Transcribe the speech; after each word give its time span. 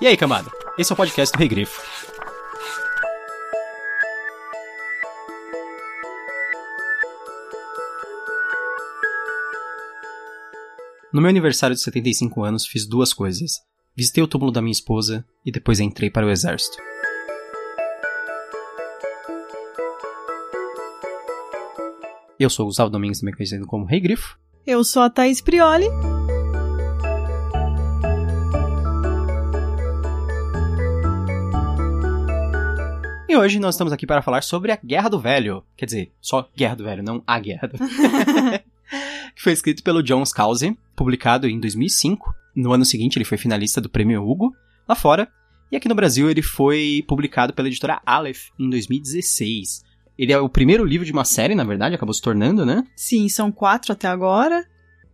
E 0.00 0.06
aí, 0.06 0.16
camada? 0.16 0.50
Esse 0.76 0.92
é 0.92 0.94
o 0.94 0.96
podcast 0.96 1.32
do 1.32 1.38
Regrifo. 1.38 1.80
No 11.12 11.20
meu 11.20 11.30
aniversário 11.30 11.76
de 11.76 11.82
75 11.82 12.42
anos, 12.42 12.66
fiz 12.66 12.86
duas 12.86 13.14
coisas. 13.14 13.60
Visitei 13.96 14.22
o 14.22 14.26
túmulo 14.26 14.50
da 14.50 14.60
minha 14.60 14.72
esposa 14.72 15.24
e 15.46 15.52
depois 15.52 15.78
entrei 15.78 16.10
para 16.10 16.26
o 16.26 16.30
exército. 16.30 16.76
Eu 22.38 22.50
sou 22.50 22.64
o 22.64 22.66
Gustavo 22.66 22.90
Domingues, 22.90 23.20
também 23.20 23.34
conhecido 23.34 23.64
como 23.64 23.84
Rei 23.84 24.00
Grifo. 24.00 24.36
Eu 24.66 24.82
sou 24.82 25.02
a 25.02 25.08
Thaís 25.08 25.40
Prioli. 25.40 25.86
E 33.34 33.36
hoje 33.36 33.58
nós 33.58 33.74
estamos 33.74 33.92
aqui 33.92 34.06
para 34.06 34.22
falar 34.22 34.44
sobre 34.44 34.70
a 34.70 34.76
Guerra 34.76 35.08
do 35.08 35.18
Velho. 35.18 35.64
Quer 35.76 35.86
dizer, 35.86 36.12
só 36.20 36.48
Guerra 36.56 36.76
do 36.76 36.84
Velho, 36.84 37.02
não 37.02 37.20
a 37.26 37.40
Guerra 37.40 37.66
do 37.66 37.76
que 39.34 39.42
foi 39.42 39.52
escrito 39.52 39.82
pelo 39.82 40.04
John 40.04 40.24
Scalzi, 40.24 40.78
publicado 40.94 41.48
em 41.48 41.58
2005. 41.58 42.32
No 42.54 42.72
ano 42.72 42.84
seguinte, 42.84 43.18
ele 43.18 43.24
foi 43.24 43.36
finalista 43.36 43.80
do 43.80 43.88
Prêmio 43.88 44.22
Hugo, 44.22 44.54
lá 44.88 44.94
fora. 44.94 45.26
E 45.72 45.76
aqui 45.76 45.88
no 45.88 45.96
Brasil, 45.96 46.30
ele 46.30 46.42
foi 46.42 47.04
publicado 47.08 47.52
pela 47.52 47.66
editora 47.66 48.00
Aleph 48.06 48.50
em 48.56 48.70
2016. 48.70 49.82
Ele 50.16 50.32
é 50.32 50.38
o 50.38 50.48
primeiro 50.48 50.84
livro 50.84 51.04
de 51.04 51.10
uma 51.10 51.24
série, 51.24 51.56
na 51.56 51.64
verdade, 51.64 51.96
acabou 51.96 52.14
se 52.14 52.22
tornando, 52.22 52.64
né? 52.64 52.86
Sim, 52.94 53.28
são 53.28 53.50
quatro 53.50 53.92
até 53.92 54.06
agora. 54.06 54.64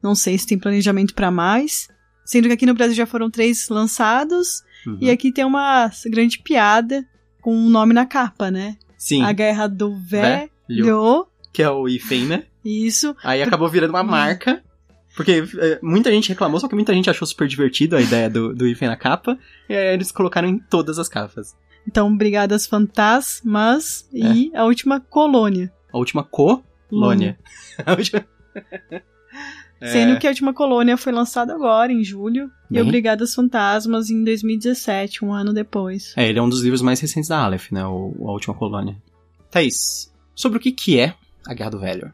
Não 0.03 0.15
sei 0.15 0.37
se 0.37 0.47
tem 0.47 0.59
planejamento 0.59 1.15
para 1.15 1.31
mais. 1.31 1.89
Sendo 2.27 2.49
que 2.49 2.53
aqui 2.53 2.67
no 2.67 2.75
Brasil 2.75 2.97
já 2.97 3.07
foram 3.07 3.31
três 3.31 3.71
lançados. 3.71 4.63
Uhum. 4.87 4.99
E 5.01 5.11
aqui 5.11 5.33
tem 5.33 5.47
uma 5.47 5.91
grande 6.05 6.39
piada 6.41 7.03
com 7.41 7.55
um 7.55 7.71
nome 7.71 7.95
na 7.95 8.07
capa, 8.07 8.51
né? 8.51 8.77
Sim. 8.97 9.23
A 9.23 9.33
Guerra 9.33 9.67
do 9.67 9.95
Velho. 9.97 10.51
Que 11.53 11.63
é 11.63 11.71
o 11.71 11.89
Ifen, 11.89 12.27
né? 12.27 12.45
Isso. 12.65 13.17
Aí 13.25 13.43
acabou 13.43 13.69
virando 13.69 13.91
uma 13.91 14.03
marca. 14.03 14.63
Porque 15.17 15.45
é, 15.59 15.79
muita 15.83 16.11
gente 16.11 16.29
reclamou, 16.29 16.61
só 16.61 16.69
que 16.69 16.75
muita 16.75 16.95
gente 16.95 17.11
achou 17.11 17.27
super 17.27 17.49
divertido 17.49 17.97
a 17.97 18.01
ideia 18.01 18.31
do, 18.31 18.55
do 18.55 18.67
Ifen 18.67 18.89
na 18.89 18.97
capa. 18.97 19.39
E 19.69 19.75
aí 19.75 19.95
eles 19.95 20.13
colocaram 20.13 20.49
em 20.49 20.59
todas 20.59 20.99
as 20.99 21.09
capas. 21.09 21.57
Então, 21.87 22.15
Brigadas 22.17 22.67
Fantasmas 22.67 24.09
e 24.13 24.51
é. 24.55 24.59
a 24.59 24.65
última 24.65 25.01
colônia. 25.01 25.73
A 25.93 25.99
última 25.99 26.23
colônia. 26.23 27.39
a 27.85 27.93
última... 27.93 28.25
Sendo 29.81 30.13
é. 30.13 30.17
que 30.19 30.27
a 30.27 30.31
última 30.31 30.53
colônia 30.53 30.97
foi 30.97 31.11
lançada 31.11 31.55
agora, 31.55 31.91
em 31.91 32.05
julho, 32.05 32.51
Bem. 32.69 32.81
e 32.81 32.83
o 32.83 32.87
Brigadas 32.87 33.35
Fantasmas 33.35 34.11
em 34.11 34.23
2017, 34.23 35.25
um 35.25 35.33
ano 35.33 35.55
depois. 35.55 36.13
É, 36.17 36.29
ele 36.29 36.39
é 36.39 36.43
um 36.43 36.49
dos 36.49 36.61
livros 36.61 36.83
mais 36.83 37.01
recentes 37.01 37.29
da 37.29 37.39
Aleph, 37.39 37.71
né? 37.73 37.85
O, 37.87 38.15
a 38.29 38.33
última 38.33 38.55
colônia. 38.55 38.97
Thaís, 39.51 40.13
sobre 40.35 40.59
o 40.59 40.61
que, 40.61 40.71
que 40.71 41.01
é 41.01 41.15
a 41.47 41.55
Guerra 41.55 41.71
do 41.71 41.81
Velho? 41.81 42.13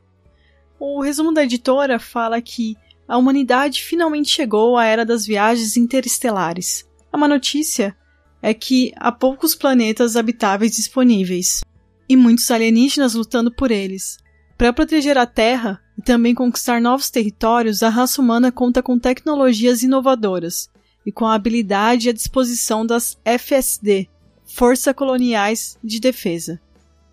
O 0.78 1.02
resumo 1.02 1.32
da 1.32 1.42
editora 1.42 1.98
fala 1.98 2.40
que 2.40 2.76
a 3.08 3.16
humanidade 3.16 3.82
finalmente 3.82 4.30
chegou 4.30 4.76
à 4.76 4.84
era 4.84 5.04
das 5.04 5.26
viagens 5.26 5.76
interestelares. 5.76 6.86
A 7.12 7.18
má 7.18 7.26
notícia 7.26 7.96
é 8.40 8.54
que 8.54 8.92
há 8.96 9.10
poucos 9.10 9.54
planetas 9.54 10.16
habitáveis 10.16 10.76
disponíveis 10.76 11.62
e 12.08 12.16
muitos 12.16 12.50
alienígenas 12.50 13.14
lutando 13.14 13.50
por 13.50 13.70
eles. 13.70 14.18
Para 14.56 14.72
proteger 14.72 15.18
a 15.18 15.26
Terra 15.26 15.82
e 15.98 16.02
também 16.02 16.34
conquistar 16.34 16.80
novos 16.80 17.10
territórios, 17.10 17.82
a 17.82 17.90
raça 17.90 18.20
humana 18.22 18.50
conta 18.50 18.82
com 18.82 18.98
tecnologias 18.98 19.82
inovadoras 19.82 20.70
e 21.04 21.12
com 21.12 21.26
a 21.26 21.34
habilidade 21.34 22.06
e 22.06 22.10
a 22.10 22.12
disposição 22.12 22.84
das 22.86 23.18
FSD, 23.24 24.08
Força 24.46 24.94
Coloniais 24.94 25.78
de 25.84 26.00
Defesa. 26.00 26.58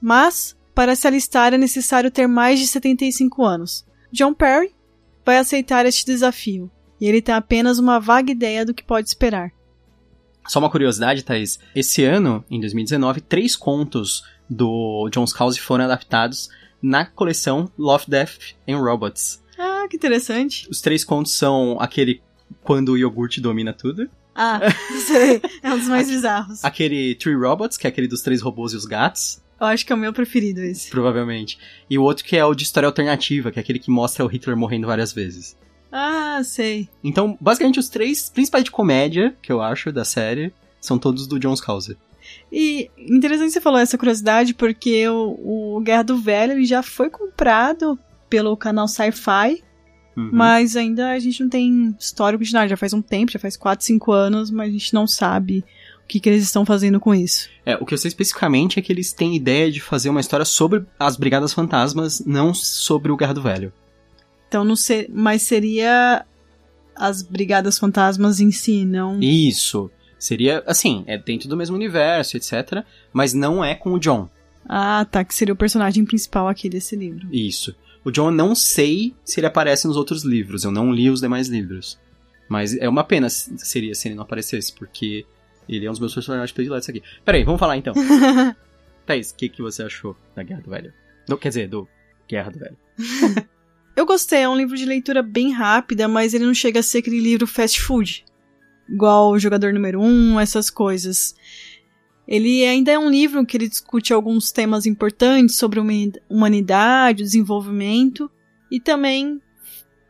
Mas, 0.01 0.55
para 0.73 0.95
se 0.95 1.05
alistar 1.05 1.53
é 1.53 1.57
necessário 1.57 2.09
ter 2.09 2.27
mais 2.27 2.59
de 2.59 2.67
75 2.67 3.43
anos. 3.43 3.85
John 4.11 4.33
Perry 4.33 4.73
vai 5.25 5.37
aceitar 5.37 5.85
este 5.85 6.05
desafio, 6.05 6.71
e 6.99 7.07
ele 7.07 7.21
tem 7.21 7.35
apenas 7.35 7.77
uma 7.77 7.99
vaga 7.99 8.31
ideia 8.31 8.65
do 8.65 8.73
que 8.73 8.83
pode 8.83 9.09
esperar. 9.09 9.51
Só 10.47 10.59
uma 10.59 10.69
curiosidade, 10.69 11.23
Thaís. 11.23 11.59
Esse 11.75 12.03
ano, 12.03 12.43
em 12.49 12.59
2019, 12.59 13.21
três 13.21 13.55
contos 13.55 14.23
do 14.49 15.09
John 15.09 15.25
Scalzi 15.25 15.59
foram 15.59 15.85
adaptados 15.85 16.49
na 16.83 17.05
coleção 17.05 17.71
Love, 17.77 18.05
Death 18.07 18.53
and 18.67 18.77
Robots. 18.77 19.41
Ah, 19.57 19.87
que 19.89 19.95
interessante. 19.95 20.67
Os 20.69 20.81
três 20.81 21.03
contos 21.05 21.31
são 21.31 21.77
aquele 21.79 22.21
Quando 22.61 22.89
o 22.89 22.97
iogurte 22.97 23.39
domina 23.39 23.71
tudo. 23.73 24.09
Ah, 24.35 24.59
sei. 25.07 25.41
É 25.61 25.73
um 25.73 25.77
dos 25.77 25.87
mais 25.87 26.09
bizarros. 26.09 26.63
Aquele 26.63 27.15
Three 27.15 27.35
Robots, 27.35 27.77
que 27.77 27.87
é 27.87 27.89
aquele 27.89 28.07
dos 28.07 28.21
três 28.21 28.41
robôs 28.41 28.73
e 28.73 28.75
os 28.75 28.85
gatos. 28.85 29.41
Eu 29.59 29.67
acho 29.67 29.85
que 29.85 29.93
é 29.93 29.95
o 29.95 29.99
meu 29.99 30.11
preferido 30.11 30.59
esse. 30.61 30.89
Provavelmente. 30.89 31.57
E 31.89 31.97
o 31.97 32.03
outro 32.03 32.25
que 32.25 32.35
é 32.35 32.43
o 32.43 32.53
de 32.53 32.63
história 32.63 32.87
alternativa, 32.87 33.51
que 33.51 33.59
é 33.59 33.61
aquele 33.61 33.79
que 33.79 33.89
mostra 33.89 34.25
o 34.25 34.27
Hitler 34.27 34.57
morrendo 34.57 34.87
várias 34.87 35.13
vezes. 35.13 35.55
Ah, 35.91 36.41
sei. 36.43 36.89
Então, 37.03 37.37
basicamente, 37.39 37.79
os 37.79 37.87
três 37.87 38.29
principais 38.29 38.63
de 38.63 38.71
comédia, 38.71 39.35
que 39.41 39.51
eu 39.51 39.61
acho, 39.61 39.91
da 39.91 40.03
série, 40.03 40.51
são 40.81 40.97
todos 40.97 41.27
do 41.27 41.39
John 41.39 41.55
Scalzi. 41.55 41.95
E 42.55 42.91
interessante 42.99 43.51
você 43.51 43.59
falar 43.59 43.81
essa 43.81 43.97
curiosidade, 43.97 44.53
porque 44.53 45.07
o, 45.09 45.77
o 45.77 45.81
Guerra 45.81 46.03
do 46.03 46.19
Velho 46.19 46.63
já 46.63 46.83
foi 46.83 47.09
comprado 47.09 47.97
pelo 48.29 48.55
canal 48.55 48.87
Sci-Fi, 48.87 49.63
uhum. 50.15 50.29
mas 50.31 50.75
ainda 50.75 51.09
a 51.09 51.17
gente 51.17 51.41
não 51.41 51.49
tem 51.49 51.95
histórico 51.99 52.43
de 52.43 52.53
nada. 52.53 52.67
Já 52.67 52.77
faz 52.77 52.93
um 52.93 53.01
tempo, 53.01 53.31
já 53.31 53.39
faz 53.39 53.57
4, 53.57 53.83
5 53.83 54.11
anos, 54.11 54.51
mas 54.51 54.69
a 54.69 54.71
gente 54.71 54.93
não 54.93 55.07
sabe 55.07 55.65
o 56.03 56.07
que, 56.07 56.19
que 56.19 56.29
eles 56.29 56.43
estão 56.43 56.63
fazendo 56.63 56.99
com 56.99 57.15
isso. 57.15 57.49
É, 57.65 57.75
o 57.75 57.87
que 57.87 57.95
eu 57.95 57.97
sei 57.97 58.09
especificamente 58.09 58.77
é 58.77 58.83
que 58.83 58.93
eles 58.93 59.11
têm 59.11 59.35
ideia 59.35 59.71
de 59.71 59.81
fazer 59.81 60.09
uma 60.09 60.21
história 60.21 60.45
sobre 60.45 60.85
as 60.99 61.17
Brigadas 61.17 61.53
Fantasmas, 61.53 62.23
não 62.23 62.53
sobre 62.53 63.11
o 63.11 63.17
Guerra 63.17 63.33
do 63.33 63.41
Velho. 63.41 63.73
Então 64.47 64.63
não 64.63 64.75
ser, 64.75 65.09
mas 65.11 65.41
seria 65.41 66.23
as 66.95 67.23
Brigadas 67.23 67.79
Fantasmas 67.79 68.39
em 68.39 68.51
si, 68.51 68.85
não? 68.85 69.19
Isso. 69.19 69.89
Seria, 70.23 70.63
assim, 70.65 71.03
é 71.05 71.17
dentro 71.17 71.49
do 71.49 71.57
mesmo 71.57 71.75
universo, 71.75 72.37
etc. 72.37 72.85
Mas 73.11 73.33
não 73.33 73.61
é 73.61 73.75
com 73.75 73.91
o 73.91 73.99
John. 73.99 74.29
Ah, 74.65 75.05
tá. 75.11 75.21
Que 75.21 75.35
seria 75.35 75.53
o 75.53 75.57
personagem 75.57 76.05
principal 76.05 76.47
aqui 76.47 76.69
desse 76.69 76.95
livro. 76.95 77.27
Isso. 77.29 77.75
O 78.05 78.09
John 78.09 78.27
eu 78.27 78.31
não 78.31 78.55
sei 78.55 79.13
se 79.25 79.41
ele 79.41 79.47
aparece 79.47 79.85
nos 79.85 79.97
outros 79.97 80.23
livros. 80.23 80.63
Eu 80.63 80.71
não 80.71 80.93
li 80.93 81.09
os 81.09 81.19
demais 81.19 81.49
livros. 81.49 81.99
Mas 82.47 82.73
é 82.73 82.87
uma 82.87 83.03
pena 83.03 83.27
seria 83.29 83.93
se 83.93 84.07
ele 84.07 84.15
não 84.15 84.23
aparecesse, 84.23 84.71
porque 84.71 85.25
ele 85.67 85.85
é 85.85 85.89
um 85.89 85.91
dos 85.91 85.99
meus 85.99 86.13
personagens 86.13 86.53
prediletos 86.53 86.87
aqui. 86.87 87.03
Peraí, 87.25 87.43
vamos 87.43 87.59
falar 87.59 87.75
então. 87.75 87.93
Thaís, 89.05 89.31
o 89.31 89.35
que, 89.35 89.49
que 89.49 89.61
você 89.61 89.83
achou 89.83 90.15
da 90.33 90.41
Guerra 90.41 90.61
do 90.61 90.69
Velho? 90.69 90.93
Do, 91.27 91.37
quer 91.37 91.49
dizer, 91.49 91.67
do 91.67 91.85
Guerra 92.29 92.49
do 92.49 92.59
Velho. 92.59 92.77
Eu 93.93 94.05
gostei, 94.05 94.39
é 94.39 94.47
um 94.47 94.55
livro 94.55 94.77
de 94.77 94.85
leitura 94.85 95.21
bem 95.21 95.51
rápida, 95.51 96.07
mas 96.07 96.33
ele 96.33 96.45
não 96.45 96.53
chega 96.53 96.79
a 96.79 96.83
ser 96.83 96.99
aquele 96.99 97.19
livro 97.19 97.45
fast 97.45 97.81
food. 97.81 98.23
Igual 98.89 99.31
o 99.31 99.39
Jogador 99.39 99.73
Número 99.73 100.01
1, 100.01 100.05
um, 100.05 100.39
essas 100.39 100.69
coisas. 100.69 101.35
Ele 102.27 102.65
ainda 102.65 102.91
é 102.91 102.99
um 102.99 103.09
livro 103.09 103.45
que 103.45 103.57
ele 103.57 103.67
discute 103.67 104.13
alguns 104.13 104.51
temas 104.51 104.85
importantes 104.85 105.55
sobre 105.55 105.79
humanidade, 106.29 107.23
desenvolvimento, 107.23 108.31
e 108.71 108.79
também 108.79 109.41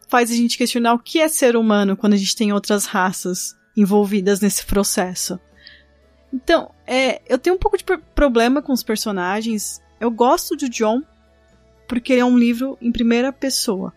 faz 0.07 0.31
a 0.31 0.35
gente 0.35 0.57
questionar 0.57 0.93
o 0.93 0.99
que 0.99 1.19
é 1.19 1.27
ser 1.27 1.55
humano 1.55 1.97
quando 1.97 2.13
a 2.13 2.17
gente 2.17 2.35
tem 2.35 2.53
outras 2.53 2.85
raças 2.85 3.55
envolvidas 3.75 4.39
nesse 4.39 4.65
processo. 4.65 5.39
Então, 6.31 6.71
é, 6.85 7.21
eu 7.27 7.37
tenho 7.37 7.55
um 7.55 7.59
pouco 7.59 7.77
de 7.77 7.83
problema 8.15 8.61
com 8.61 8.71
os 8.71 8.83
personagens. 8.83 9.81
Eu 9.99 10.11
gosto 10.11 10.55
de 10.55 10.69
John, 10.69 11.01
porque 11.87 12.13
ele 12.13 12.21
é 12.21 12.25
um 12.25 12.37
livro 12.37 12.77
em 12.81 12.91
primeira 12.91 13.31
pessoa. 13.31 13.93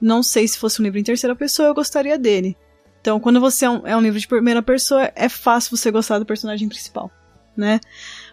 Não 0.00 0.22
sei 0.22 0.46
se 0.46 0.58
fosse 0.58 0.80
um 0.80 0.84
livro 0.84 0.98
em 0.98 1.04
terceira 1.04 1.34
pessoa, 1.34 1.68
eu 1.68 1.74
gostaria 1.74 2.18
dele. 2.18 2.56
Então, 3.06 3.20
quando 3.20 3.38
você 3.38 3.64
é 3.64 3.70
um, 3.70 3.86
é 3.86 3.96
um 3.96 4.00
livro 4.00 4.18
de 4.18 4.26
primeira 4.26 4.60
pessoa, 4.60 5.12
é 5.14 5.28
fácil 5.28 5.76
você 5.76 5.92
gostar 5.92 6.18
do 6.18 6.26
personagem 6.26 6.68
principal, 6.68 7.08
né? 7.56 7.78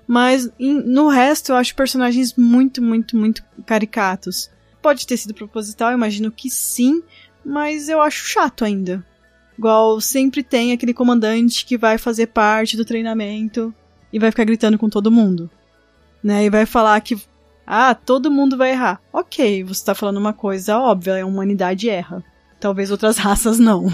Mas 0.07 0.49
em, 0.59 0.73
no 0.81 1.09
resto, 1.09 1.51
eu 1.51 1.55
acho 1.57 1.75
personagens 1.75 2.33
muito, 2.35 2.81
muito, 2.81 3.15
muito 3.15 3.43
caricatos. 3.67 4.49
Pode 4.81 5.05
ter 5.05 5.15
sido 5.15 5.35
proposital, 5.35 5.93
imagino 5.93 6.31
que 6.31 6.49
sim, 6.49 7.03
mas 7.45 7.87
eu 7.87 8.01
acho 8.01 8.25
chato 8.25 8.65
ainda. 8.65 9.05
Igual 9.59 10.01
sempre 10.01 10.41
tem 10.41 10.71
aquele 10.71 10.91
comandante 10.91 11.67
que 11.67 11.77
vai 11.77 11.99
fazer 11.99 12.25
parte 12.29 12.75
do 12.75 12.83
treinamento 12.83 13.71
e 14.11 14.17
vai 14.17 14.31
ficar 14.31 14.43
gritando 14.43 14.79
com 14.79 14.89
todo 14.89 15.11
mundo. 15.11 15.51
Né? 16.23 16.45
E 16.45 16.49
vai 16.49 16.65
falar 16.65 16.99
que 17.01 17.15
ah, 17.63 17.93
todo 17.93 18.31
mundo 18.31 18.57
vai 18.57 18.71
errar. 18.71 18.99
Ok, 19.13 19.63
você 19.65 19.81
está 19.81 19.93
falando 19.93 20.17
uma 20.17 20.33
coisa 20.33 20.79
óbvia, 20.79 21.21
a 21.21 21.27
humanidade 21.27 21.91
erra. 21.91 22.23
Talvez 22.63 22.91
outras 22.91 23.17
raças 23.19 23.59
não. 23.59 23.85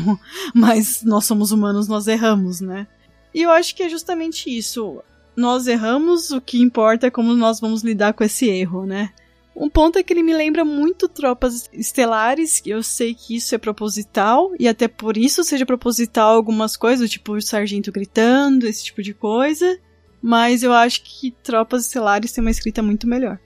Mas 0.53 1.01
nós 1.01 1.25
somos 1.25 1.51
humanos, 1.51 1.87
nós 1.87 2.07
erramos, 2.07 2.61
né? 2.61 2.87
E 3.33 3.41
eu 3.41 3.49
acho 3.49 3.75
que 3.75 3.81
é 3.81 3.89
justamente 3.89 4.55
isso. 4.55 5.01
Nós 5.35 5.65
erramos, 5.65 6.29
o 6.29 6.39
que 6.39 6.61
importa 6.61 7.07
é 7.07 7.09
como 7.09 7.33
nós 7.33 7.59
vamos 7.59 7.81
lidar 7.81 8.13
com 8.13 8.23
esse 8.23 8.47
erro, 8.47 8.85
né? 8.85 9.09
Um 9.55 9.71
ponto 9.71 9.97
é 9.97 10.03
que 10.03 10.13
ele 10.13 10.21
me 10.21 10.35
lembra 10.35 10.63
muito 10.63 11.09
Tropas 11.09 11.67
Estelares, 11.73 12.61
eu 12.63 12.83
sei 12.83 13.15
que 13.15 13.35
isso 13.35 13.55
é 13.55 13.57
proposital, 13.57 14.51
e 14.59 14.67
até 14.67 14.87
por 14.87 15.17
isso 15.17 15.43
seja 15.43 15.65
proposital 15.65 16.35
algumas 16.35 16.77
coisas, 16.77 17.09
tipo 17.09 17.33
o 17.33 17.41
sargento 17.41 17.91
gritando, 17.91 18.67
esse 18.67 18.85
tipo 18.85 19.01
de 19.01 19.15
coisa, 19.15 19.79
mas 20.21 20.61
eu 20.61 20.71
acho 20.73 21.01
que 21.03 21.31
Tropas 21.43 21.87
Estelares 21.87 22.31
tem 22.31 22.43
uma 22.43 22.51
escrita 22.51 22.83
muito 22.83 23.07
melhor. 23.07 23.39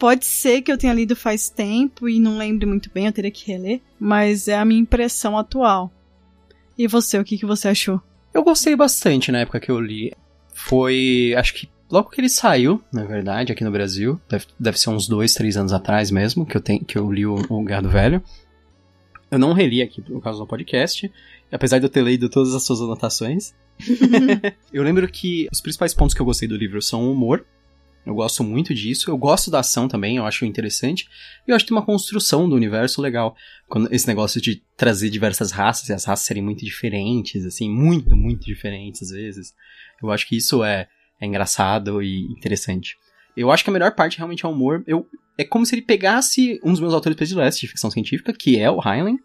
Pode 0.00 0.24
ser 0.24 0.62
que 0.62 0.72
eu 0.72 0.78
tenha 0.78 0.94
lido 0.94 1.14
faz 1.14 1.48
tempo 1.48 2.08
e 2.08 2.18
não 2.18 2.38
lembre 2.38 2.66
muito 2.66 2.90
bem, 2.92 3.06
eu 3.06 3.12
teria 3.12 3.30
que 3.30 3.52
reler, 3.52 3.80
mas 3.98 4.48
é 4.48 4.56
a 4.56 4.64
minha 4.64 4.80
impressão 4.80 5.36
atual. 5.36 5.92
E 6.76 6.88
você, 6.88 7.18
o 7.18 7.24
que, 7.24 7.38
que 7.38 7.46
você 7.46 7.68
achou? 7.68 8.00
Eu 8.34 8.42
gostei 8.42 8.74
bastante 8.74 9.30
na 9.30 9.40
época 9.40 9.60
que 9.60 9.70
eu 9.70 9.78
li. 9.78 10.12
Foi, 10.54 11.34
acho 11.36 11.54
que 11.54 11.68
Logo 11.90 12.08
que 12.08 12.20
ele 12.20 12.28
saiu, 12.28 12.80
na 12.92 13.04
verdade, 13.04 13.50
aqui 13.50 13.64
no 13.64 13.70
Brasil, 13.72 14.20
deve, 14.28 14.46
deve 14.58 14.78
ser 14.78 14.90
uns 14.90 15.08
dois, 15.08 15.34
três 15.34 15.56
anos 15.56 15.72
atrás 15.72 16.08
mesmo, 16.08 16.46
que 16.46 16.56
eu, 16.56 16.60
tenho, 16.60 16.84
que 16.84 16.96
eu 16.96 17.10
li 17.10 17.26
o, 17.26 17.34
o 17.50 17.64
Gado 17.64 17.88
Velho. 17.88 18.22
Eu 19.28 19.40
não 19.40 19.52
reli 19.52 19.82
aqui 19.82 20.00
por 20.00 20.22
causa 20.22 20.38
do 20.38 20.46
podcast, 20.46 21.10
apesar 21.50 21.80
de 21.80 21.86
eu 21.86 21.90
ter 21.90 22.04
lido 22.04 22.28
todas 22.28 22.54
as 22.54 22.62
suas 22.62 22.80
anotações. 22.80 23.52
eu 24.72 24.84
lembro 24.84 25.08
que 25.08 25.48
os 25.52 25.60
principais 25.60 25.92
pontos 25.92 26.14
que 26.14 26.22
eu 26.22 26.26
gostei 26.26 26.46
do 26.46 26.56
livro 26.56 26.80
são 26.80 27.08
o 27.08 27.12
humor. 27.12 27.44
Eu 28.04 28.14
gosto 28.14 28.42
muito 28.42 28.74
disso. 28.74 29.10
Eu 29.10 29.18
gosto 29.18 29.50
da 29.50 29.60
ação 29.60 29.86
também, 29.86 30.16
eu 30.16 30.26
acho 30.26 30.44
interessante. 30.44 31.06
E 31.46 31.50
eu 31.50 31.56
acho 31.56 31.64
que 31.64 31.68
tem 31.68 31.76
uma 31.76 31.84
construção 31.84 32.48
do 32.48 32.56
universo 32.56 33.00
legal. 33.00 33.36
Quando 33.68 33.92
esse 33.92 34.06
negócio 34.06 34.40
de 34.40 34.62
trazer 34.76 35.10
diversas 35.10 35.50
raças 35.50 35.88
e 35.88 35.92
as 35.92 36.04
raças 36.04 36.26
serem 36.26 36.42
muito 36.42 36.64
diferentes, 36.64 37.44
assim, 37.44 37.70
muito, 37.70 38.16
muito 38.16 38.44
diferentes 38.44 39.02
às 39.02 39.10
vezes. 39.10 39.52
Eu 40.02 40.10
acho 40.10 40.26
que 40.26 40.36
isso 40.36 40.64
é, 40.64 40.88
é 41.20 41.26
engraçado 41.26 42.02
e 42.02 42.22
interessante. 42.32 42.96
Eu 43.36 43.50
acho 43.50 43.62
que 43.62 43.70
a 43.70 43.72
melhor 43.72 43.94
parte 43.94 44.16
realmente 44.16 44.44
é 44.44 44.48
o 44.48 44.52
humor. 44.52 44.82
Eu, 44.86 45.06
é 45.38 45.44
como 45.44 45.64
se 45.64 45.74
ele 45.74 45.82
pegasse 45.82 46.58
um 46.64 46.70
dos 46.70 46.80
meus 46.80 46.94
autores 46.94 47.16
prediletos 47.16 47.58
de 47.58 47.68
ficção 47.68 47.90
científica, 47.90 48.32
que 48.32 48.58
é 48.58 48.70
o 48.70 48.80
Heinlein, 48.80 49.18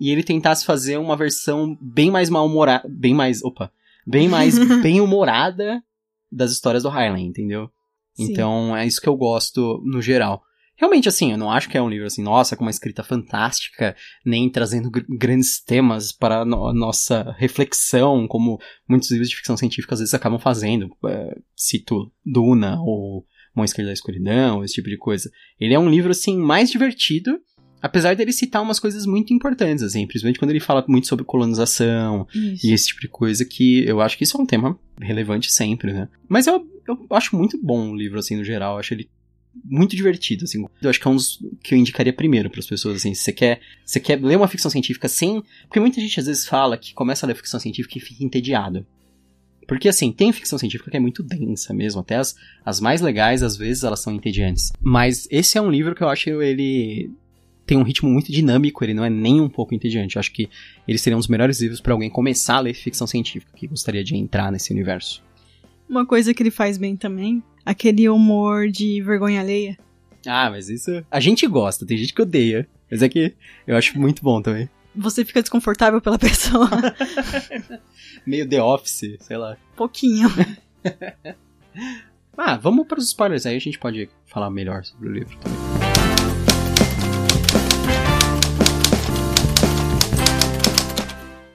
e 0.00 0.10
ele 0.10 0.22
tentasse 0.22 0.64
fazer 0.64 0.96
uma 0.96 1.16
versão 1.16 1.76
bem 1.80 2.10
mais 2.10 2.30
mal-humorada, 2.30 2.88
bem 2.88 3.14
mais, 3.14 3.42
opa, 3.42 3.72
bem 4.06 4.28
mais 4.28 4.56
bem 4.80 5.00
humorada 5.00 5.82
das 6.30 6.52
histórias 6.52 6.82
do 6.82 6.88
Heinlein, 6.88 7.26
entendeu? 7.26 7.70
Sim. 8.18 8.32
Então 8.32 8.76
é 8.76 8.86
isso 8.86 9.00
que 9.00 9.08
eu 9.08 9.16
gosto 9.16 9.82
no 9.84 10.02
geral. 10.02 10.42
Realmente, 10.76 11.08
assim, 11.08 11.32
eu 11.32 11.38
não 11.38 11.50
acho 11.50 11.68
que 11.68 11.76
é 11.76 11.82
um 11.82 11.88
livro 11.88 12.06
assim, 12.06 12.22
nossa, 12.22 12.56
com 12.56 12.62
uma 12.64 12.70
escrita 12.70 13.02
fantástica, 13.02 13.96
nem 14.24 14.48
trazendo 14.48 14.88
gr 14.88 15.00
grandes 15.08 15.60
temas 15.60 16.12
para 16.12 16.42
a 16.42 16.44
no 16.44 16.72
nossa 16.72 17.34
reflexão, 17.36 18.28
como 18.28 18.60
muitos 18.88 19.10
livros 19.10 19.28
de 19.28 19.34
ficção 19.34 19.56
científica 19.56 19.94
às 19.94 20.00
vezes 20.00 20.14
acabam 20.14 20.38
fazendo. 20.38 20.88
É, 21.06 21.36
cito 21.56 22.12
Duna 22.24 22.80
ou 22.80 23.26
Mão 23.54 23.64
Esquerda 23.64 23.88
da 23.88 23.94
Escuridão, 23.94 24.62
esse 24.62 24.74
tipo 24.74 24.88
de 24.88 24.96
coisa. 24.96 25.28
Ele 25.58 25.74
é 25.74 25.78
um 25.78 25.90
livro, 25.90 26.12
assim, 26.12 26.38
mais 26.38 26.70
divertido, 26.70 27.40
apesar 27.82 28.14
dele 28.14 28.32
citar 28.32 28.62
umas 28.62 28.78
coisas 28.78 29.04
muito 29.04 29.32
importantes, 29.32 29.82
assim, 29.82 30.06
principalmente 30.06 30.38
quando 30.38 30.50
ele 30.50 30.60
fala 30.60 30.84
muito 30.88 31.08
sobre 31.08 31.24
colonização 31.24 32.26
isso. 32.32 32.66
e 32.66 32.72
esse 32.72 32.88
tipo 32.88 33.00
de 33.00 33.08
coisa, 33.08 33.44
que 33.44 33.84
eu 33.84 34.00
acho 34.00 34.16
que 34.16 34.24
isso 34.24 34.36
é 34.36 34.40
um 34.40 34.46
tema 34.46 34.78
relevante 35.00 35.50
sempre, 35.50 35.92
né? 35.92 36.08
Mas 36.28 36.46
eu, 36.46 36.64
eu 36.88 37.16
acho 37.16 37.36
muito 37.36 37.58
bom 37.62 37.90
o 37.90 37.96
livro, 37.96 38.18
assim, 38.18 38.36
no 38.36 38.44
geral. 38.44 38.74
Eu 38.74 38.80
acho 38.80 38.94
ele 38.94 39.08
muito 39.64 39.96
divertido, 39.96 40.44
assim. 40.44 40.64
Eu 40.80 40.90
acho 40.90 41.00
que 41.00 41.08
é 41.08 41.10
um 41.10 41.16
dos 41.16 41.38
que 41.62 41.74
eu 41.74 41.78
indicaria 41.78 42.12
primeiro 42.12 42.50
para 42.50 42.60
as 42.60 42.66
pessoas, 42.66 42.96
assim. 42.96 43.14
Se 43.14 43.22
você 43.22 43.32
quer, 43.32 43.60
você 43.84 44.00
quer 44.00 44.22
ler 44.22 44.36
uma 44.36 44.48
ficção 44.48 44.70
científica 44.70 45.08
sem. 45.08 45.42
Porque 45.62 45.80
muita 45.80 46.00
gente 46.00 46.18
às 46.20 46.26
vezes 46.26 46.46
fala 46.46 46.76
que 46.76 46.94
começa 46.94 47.24
a 47.24 47.28
ler 47.28 47.34
ficção 47.34 47.60
científica 47.60 47.98
e 47.98 48.00
fica 48.00 48.24
entediado. 48.24 48.86
Porque, 49.66 49.88
assim, 49.88 50.10
tem 50.10 50.32
ficção 50.32 50.58
científica 50.58 50.90
que 50.90 50.96
é 50.96 51.00
muito 51.00 51.22
densa 51.22 51.74
mesmo. 51.74 52.00
Até 52.00 52.16
as, 52.16 52.34
as 52.64 52.80
mais 52.80 53.02
legais, 53.02 53.42
às 53.42 53.56
vezes, 53.56 53.84
elas 53.84 54.00
são 54.00 54.14
entediantes. 54.14 54.72
Mas 54.80 55.28
esse 55.30 55.58
é 55.58 55.60
um 55.60 55.70
livro 55.70 55.94
que 55.94 56.02
eu 56.02 56.08
acho 56.08 56.30
ele 56.30 57.10
tem 57.66 57.76
um 57.76 57.82
ritmo 57.82 58.08
muito 58.08 58.32
dinâmico, 58.32 58.82
ele 58.82 58.94
não 58.94 59.04
é 59.04 59.10
nem 59.10 59.42
um 59.42 59.48
pouco 59.48 59.74
entediante. 59.74 60.16
Eu 60.16 60.20
acho 60.20 60.32
que 60.32 60.48
ele 60.86 60.96
seria 60.96 61.18
um 61.18 61.20
dos 61.20 61.28
melhores 61.28 61.60
livros 61.60 61.82
para 61.82 61.92
alguém 61.92 62.08
começar 62.08 62.56
a 62.56 62.60
ler 62.60 62.72
ficção 62.72 63.06
científica, 63.06 63.52
que 63.54 63.66
gostaria 63.66 64.02
de 64.02 64.16
entrar 64.16 64.50
nesse 64.50 64.72
universo. 64.72 65.22
Uma 65.88 66.06
coisa 66.06 66.34
que 66.34 66.42
ele 66.42 66.50
faz 66.50 66.76
bem 66.76 66.96
também 66.96 67.42
aquele 67.64 68.08
humor 68.08 68.68
de 68.70 69.02
vergonha 69.02 69.40
alheia. 69.40 69.78
Ah, 70.26 70.50
mas 70.50 70.68
isso. 70.68 71.04
A 71.10 71.20
gente 71.20 71.46
gosta, 71.46 71.86
tem 71.86 71.96
gente 71.96 72.14
que 72.14 72.22
odeia. 72.22 72.68
Mas 72.90 73.02
é 73.02 73.08
que 73.08 73.34
eu 73.66 73.76
acho 73.76 73.98
muito 74.00 74.22
bom 74.22 74.40
também. 74.40 74.68
Você 74.96 75.24
fica 75.24 75.42
desconfortável 75.42 76.00
pela 76.00 76.16
pessoa. 76.18 76.68
Meio 78.26 78.48
The 78.48 78.62
Office, 78.62 79.16
sei 79.20 79.36
lá. 79.36 79.56
Pouquinho. 79.76 80.28
ah, 82.36 82.56
vamos 82.56 82.86
para 82.86 82.98
os 82.98 83.08
spoilers 83.08 83.44
aí, 83.44 83.56
a 83.56 83.60
gente 83.60 83.78
pode 83.78 84.08
falar 84.26 84.50
melhor 84.50 84.84
sobre 84.84 85.08
o 85.08 85.12
livro 85.12 85.36
também. 85.38 85.67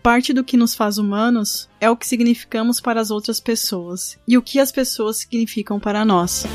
Parte 0.04 0.34
do 0.34 0.44
que 0.44 0.58
nos 0.58 0.76
faz 0.76 0.98
humanos 0.98 1.70
é 1.80 1.90
o 1.90 1.96
que 1.96 2.06
significamos 2.06 2.82
para 2.82 3.00
as 3.00 3.10
outras 3.10 3.40
pessoas 3.40 4.20
e 4.28 4.38
o 4.38 4.42
que 4.42 4.60
as 4.60 4.70
pessoas 4.70 5.20
significam 5.20 5.80
para 5.80 6.04
nós. 6.04 6.46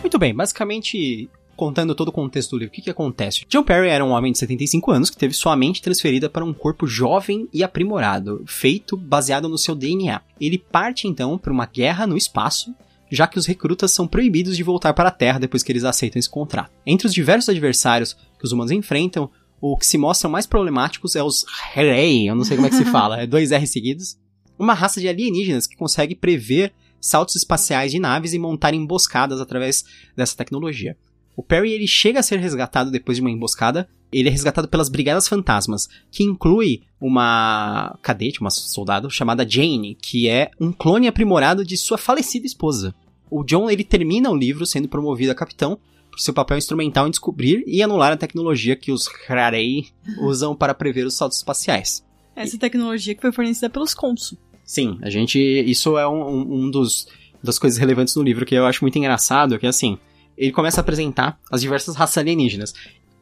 Muito 0.00 0.18
bem, 0.18 0.34
basicamente 0.34 1.28
contando 1.54 1.94
todo 1.94 2.08
o 2.08 2.12
contexto 2.12 2.52
do 2.52 2.60
livro, 2.60 2.72
o 2.72 2.74
que, 2.74 2.80
que 2.80 2.90
acontece? 2.90 3.44
John 3.50 3.62
Perry 3.62 3.88
era 3.88 4.02
um 4.02 4.12
homem 4.12 4.32
de 4.32 4.38
75 4.38 4.90
anos 4.90 5.10
que 5.10 5.18
teve 5.18 5.34
sua 5.34 5.54
mente 5.54 5.82
transferida 5.82 6.30
para 6.30 6.42
um 6.42 6.54
corpo 6.54 6.86
jovem 6.86 7.46
e 7.52 7.62
aprimorado, 7.62 8.42
feito 8.46 8.96
baseado 8.96 9.46
no 9.46 9.58
seu 9.58 9.74
DNA. 9.74 10.22
Ele 10.40 10.56
parte 10.56 11.06
então 11.06 11.36
para 11.36 11.52
uma 11.52 11.66
guerra 11.66 12.06
no 12.06 12.16
espaço 12.16 12.74
já 13.14 13.26
que 13.26 13.38
os 13.38 13.44
recrutas 13.44 13.90
são 13.90 14.08
proibidos 14.08 14.56
de 14.56 14.62
voltar 14.62 14.94
para 14.94 15.10
a 15.10 15.12
Terra 15.12 15.38
depois 15.38 15.62
que 15.62 15.70
eles 15.70 15.84
aceitam 15.84 16.18
esse 16.18 16.30
contrato. 16.30 16.72
Entre 16.86 17.06
os 17.06 17.12
diversos 17.12 17.50
adversários 17.50 18.14
que 18.38 18.44
os 18.44 18.52
humanos 18.52 18.72
enfrentam, 18.72 19.30
o 19.60 19.76
que 19.76 19.86
se 19.86 19.98
mostra 19.98 20.30
mais 20.30 20.46
problemáticos 20.46 21.14
é 21.14 21.22
os 21.22 21.44
Herei, 21.76 22.28
eu 22.28 22.34
não 22.34 22.42
sei 22.42 22.56
como 22.56 22.66
é 22.66 22.70
que 22.70 22.76
se 22.76 22.86
fala, 22.90 23.20
é 23.20 23.26
dois 23.26 23.52
R 23.52 23.66
seguidos. 23.66 24.16
Uma 24.58 24.72
raça 24.72 24.98
de 24.98 25.08
alienígenas 25.08 25.66
que 25.66 25.76
consegue 25.76 26.14
prever 26.14 26.72
saltos 26.98 27.36
espaciais 27.36 27.92
de 27.92 27.98
naves 27.98 28.32
e 28.32 28.38
montar 28.38 28.72
emboscadas 28.72 29.40
através 29.40 29.84
dessa 30.16 30.36
tecnologia. 30.36 30.96
O 31.36 31.42
Perry 31.42 31.72
ele 31.72 31.86
chega 31.86 32.20
a 32.20 32.22
ser 32.22 32.38
resgatado 32.38 32.90
depois 32.90 33.16
de 33.16 33.20
uma 33.20 33.30
emboscada. 33.30 33.88
Ele 34.10 34.28
é 34.28 34.32
resgatado 34.32 34.68
pelas 34.68 34.88
Brigadas 34.88 35.28
Fantasmas, 35.28 35.88
que 36.10 36.22
inclui 36.22 36.82
uma 37.00 37.98
cadete, 38.02 38.40
uma 38.40 38.50
soldado 38.50 39.10
chamada 39.10 39.48
Jane, 39.48 39.96
que 40.00 40.28
é 40.28 40.50
um 40.60 40.72
clone 40.72 41.08
aprimorado 41.08 41.64
de 41.64 41.76
sua 41.76 41.98
falecida 41.98 42.46
esposa 42.46 42.94
o 43.32 43.42
John 43.42 43.70
ele 43.70 43.82
termina 43.82 44.30
o 44.30 44.36
livro 44.36 44.66
sendo 44.66 44.88
promovido 44.88 45.32
a 45.32 45.34
capitão 45.34 45.78
por 46.10 46.20
seu 46.20 46.34
papel 46.34 46.58
instrumental 46.58 47.06
em 47.06 47.10
descobrir 47.10 47.64
e 47.66 47.82
anular 47.82 48.12
a 48.12 48.16
tecnologia 48.16 48.76
que 48.76 48.92
os 48.92 49.08
Hrarei 49.26 49.86
usam 50.20 50.54
para 50.54 50.74
prever 50.74 51.06
os 51.06 51.14
saltos 51.14 51.38
espaciais. 51.38 52.04
Essa 52.36 52.58
tecnologia 52.58 53.14
que 53.14 53.22
foi 53.22 53.32
fornecida 53.32 53.70
pelos 53.70 53.94
Consul. 53.94 54.36
Sim, 54.64 54.98
a 55.02 55.08
gente. 55.08 55.38
Isso 55.38 55.96
é 55.96 56.06
um, 56.06 56.66
um 56.66 56.70
dos 56.70 57.08
das 57.42 57.58
coisas 57.58 57.78
relevantes 57.78 58.14
no 58.14 58.22
livro 58.22 58.46
que 58.46 58.54
eu 58.54 58.66
acho 58.66 58.84
muito 58.84 58.96
engraçado, 58.96 59.58
que 59.58 59.66
é 59.66 59.68
assim, 59.68 59.98
ele 60.36 60.52
começa 60.52 60.80
a 60.80 60.82
apresentar 60.82 61.40
as 61.50 61.60
diversas 61.60 61.96
raças 61.96 62.18
alienígenas. 62.18 62.72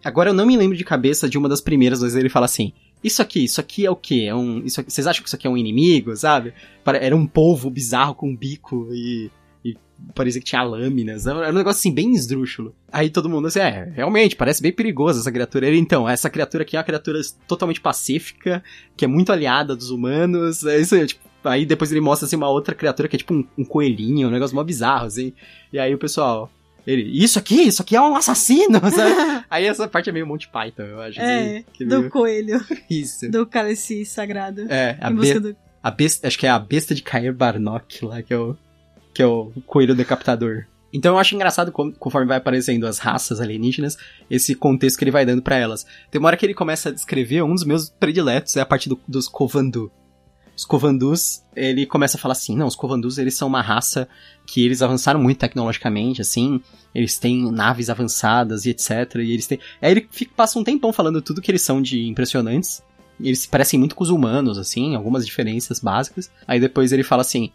Agora 0.04 0.30
eu 0.30 0.34
não 0.34 0.44
me 0.44 0.56
lembro 0.56 0.76
de 0.76 0.84
cabeça 0.84 1.28
de 1.28 1.38
uma 1.38 1.48
das 1.48 1.60
primeiras, 1.60 2.02
mas 2.02 2.14
ele 2.16 2.28
fala 2.28 2.46
assim: 2.46 2.72
isso 3.02 3.22
aqui, 3.22 3.44
isso 3.44 3.60
aqui 3.60 3.86
é 3.86 3.90
o 3.90 3.96
quê? 3.96 4.26
É 4.28 4.34
um, 4.34 4.64
isso 4.64 4.80
aqui, 4.80 4.90
vocês 4.90 5.06
acham 5.06 5.22
que 5.22 5.28
isso 5.28 5.36
aqui 5.36 5.46
é 5.46 5.50
um 5.50 5.56
inimigo, 5.56 6.14
sabe? 6.16 6.52
Era 6.84 7.16
um 7.16 7.26
polvo 7.26 7.70
bizarro 7.70 8.14
com 8.14 8.28
um 8.28 8.36
bico 8.36 8.88
e 8.92 9.30
parecia 10.14 10.40
que 10.40 10.46
tinha 10.46 10.62
lâminas. 10.62 11.26
Era 11.26 11.50
um 11.50 11.52
negócio 11.52 11.80
assim, 11.80 11.92
bem 11.92 12.12
esdrúxulo. 12.14 12.74
Aí 12.90 13.10
todo 13.10 13.28
mundo 13.28 13.48
assim, 13.48 13.60
é, 13.60 13.90
realmente, 13.94 14.36
parece 14.36 14.62
bem 14.62 14.72
perigoso 14.72 15.20
essa 15.20 15.32
criatura. 15.32 15.66
Ele, 15.66 15.78
então, 15.78 16.08
essa 16.08 16.30
criatura 16.30 16.62
aqui 16.62 16.76
é 16.76 16.78
uma 16.78 16.84
criatura 16.84 17.20
totalmente 17.46 17.80
pacífica, 17.80 18.62
que 18.96 19.04
é 19.04 19.08
muito 19.08 19.32
aliada 19.32 19.76
dos 19.76 19.90
humanos. 19.90 20.64
É 20.64 20.78
isso 20.78 20.94
aí, 20.94 21.06
tipo, 21.06 21.20
aí 21.44 21.64
depois 21.64 21.90
ele 21.90 22.00
mostra 22.00 22.26
assim 22.26 22.36
uma 22.36 22.48
outra 22.48 22.74
criatura 22.74 23.08
que 23.08 23.16
é 23.16 23.18
tipo 23.18 23.34
um, 23.34 23.44
um 23.56 23.64
coelhinho, 23.64 24.28
um 24.28 24.30
negócio 24.30 24.54
mó 24.54 24.62
bizarro, 24.64 25.06
assim. 25.06 25.32
E 25.72 25.78
aí 25.78 25.94
o 25.94 25.98
pessoal. 25.98 26.50
Ele, 26.86 27.02
isso 27.02 27.38
aqui, 27.38 27.62
isso 27.62 27.82
aqui 27.82 27.94
é 27.94 28.00
um 28.00 28.16
assassino, 28.16 28.80
sabe? 28.90 29.44
aí 29.50 29.66
essa 29.66 29.86
parte 29.86 30.08
é 30.08 30.12
meio 30.12 30.26
Monty 30.26 30.48
Python, 30.48 30.82
eu 30.82 31.00
acho. 31.00 31.20
É, 31.20 31.62
que, 31.72 31.78
que 31.78 31.84
do 31.84 31.98
meio... 32.00 32.10
coelho. 32.10 32.60
Isso. 32.90 33.30
Do 33.30 33.46
cálice 33.46 34.04
sagrado. 34.06 34.62
É, 34.72 34.96
a, 34.98 35.10
be... 35.10 35.38
do... 35.38 35.56
a 35.82 35.90
besta, 35.90 36.26
acho 36.26 36.38
que 36.38 36.46
é 36.46 36.50
a 36.50 36.58
besta 36.58 36.94
de 36.94 37.02
Cair 37.02 37.34
Barnock 37.34 38.02
lá, 38.04 38.22
que 38.22 38.32
é 38.32 38.38
o 38.38 38.56
que 39.12 39.22
é 39.22 39.26
o 39.26 39.52
coelho 39.66 39.94
decapitador. 39.94 40.66
Então 40.92 41.14
eu 41.14 41.18
acho 41.18 41.34
engraçado 41.34 41.70
conforme 41.72 42.26
vai 42.26 42.38
aparecendo 42.38 42.86
as 42.86 42.98
raças 42.98 43.40
alienígenas, 43.40 43.96
esse 44.28 44.54
contexto 44.54 44.98
que 44.98 45.04
ele 45.04 45.10
vai 45.10 45.24
dando 45.24 45.42
para 45.42 45.56
elas. 45.56 45.86
Tem 46.10 46.18
uma 46.18 46.26
hora 46.26 46.36
que 46.36 46.44
ele 46.44 46.54
começa 46.54 46.88
a 46.88 46.92
descrever 46.92 47.42
um 47.42 47.54
dos 47.54 47.64
meus 47.64 47.88
prediletos, 47.88 48.56
é 48.56 48.60
a 48.60 48.66
parte 48.66 48.88
do, 48.88 48.98
dos 49.06 49.28
Kovandu. 49.28 49.90
Os 50.60 50.66
Kovandus, 50.66 51.42
ele 51.56 51.86
começa 51.86 52.18
a 52.18 52.20
falar 52.20 52.32
assim, 52.32 52.54
não, 52.54 52.66
os 52.66 52.76
Kovandus 52.76 53.16
eles 53.16 53.32
são 53.32 53.48
uma 53.48 53.62
raça 53.62 54.06
que 54.46 54.62
eles 54.62 54.82
avançaram 54.82 55.18
muito 55.18 55.38
tecnologicamente, 55.38 56.20
assim, 56.20 56.60
eles 56.94 57.18
têm 57.18 57.50
naves 57.50 57.88
avançadas 57.88 58.66
e 58.66 58.70
etc, 58.70 58.90
e 59.16 59.32
eles 59.32 59.46
têm... 59.46 59.58
Aí 59.80 59.90
ele 59.90 60.06
fica, 60.10 60.34
passa 60.36 60.58
um 60.58 60.64
tempão 60.64 60.92
falando 60.92 61.22
tudo 61.22 61.40
que 61.40 61.50
eles 61.50 61.62
são 61.62 61.80
de 61.80 62.06
impressionantes, 62.06 62.82
eles 63.18 63.46
parecem 63.46 63.78
muito 63.78 63.94
com 63.94 64.04
os 64.04 64.10
humanos, 64.10 64.58
assim, 64.58 64.94
algumas 64.94 65.24
diferenças 65.24 65.80
básicas. 65.80 66.30
Aí 66.46 66.60
depois 66.60 66.92
ele 66.92 67.02
fala 67.02 67.22
assim, 67.22 67.52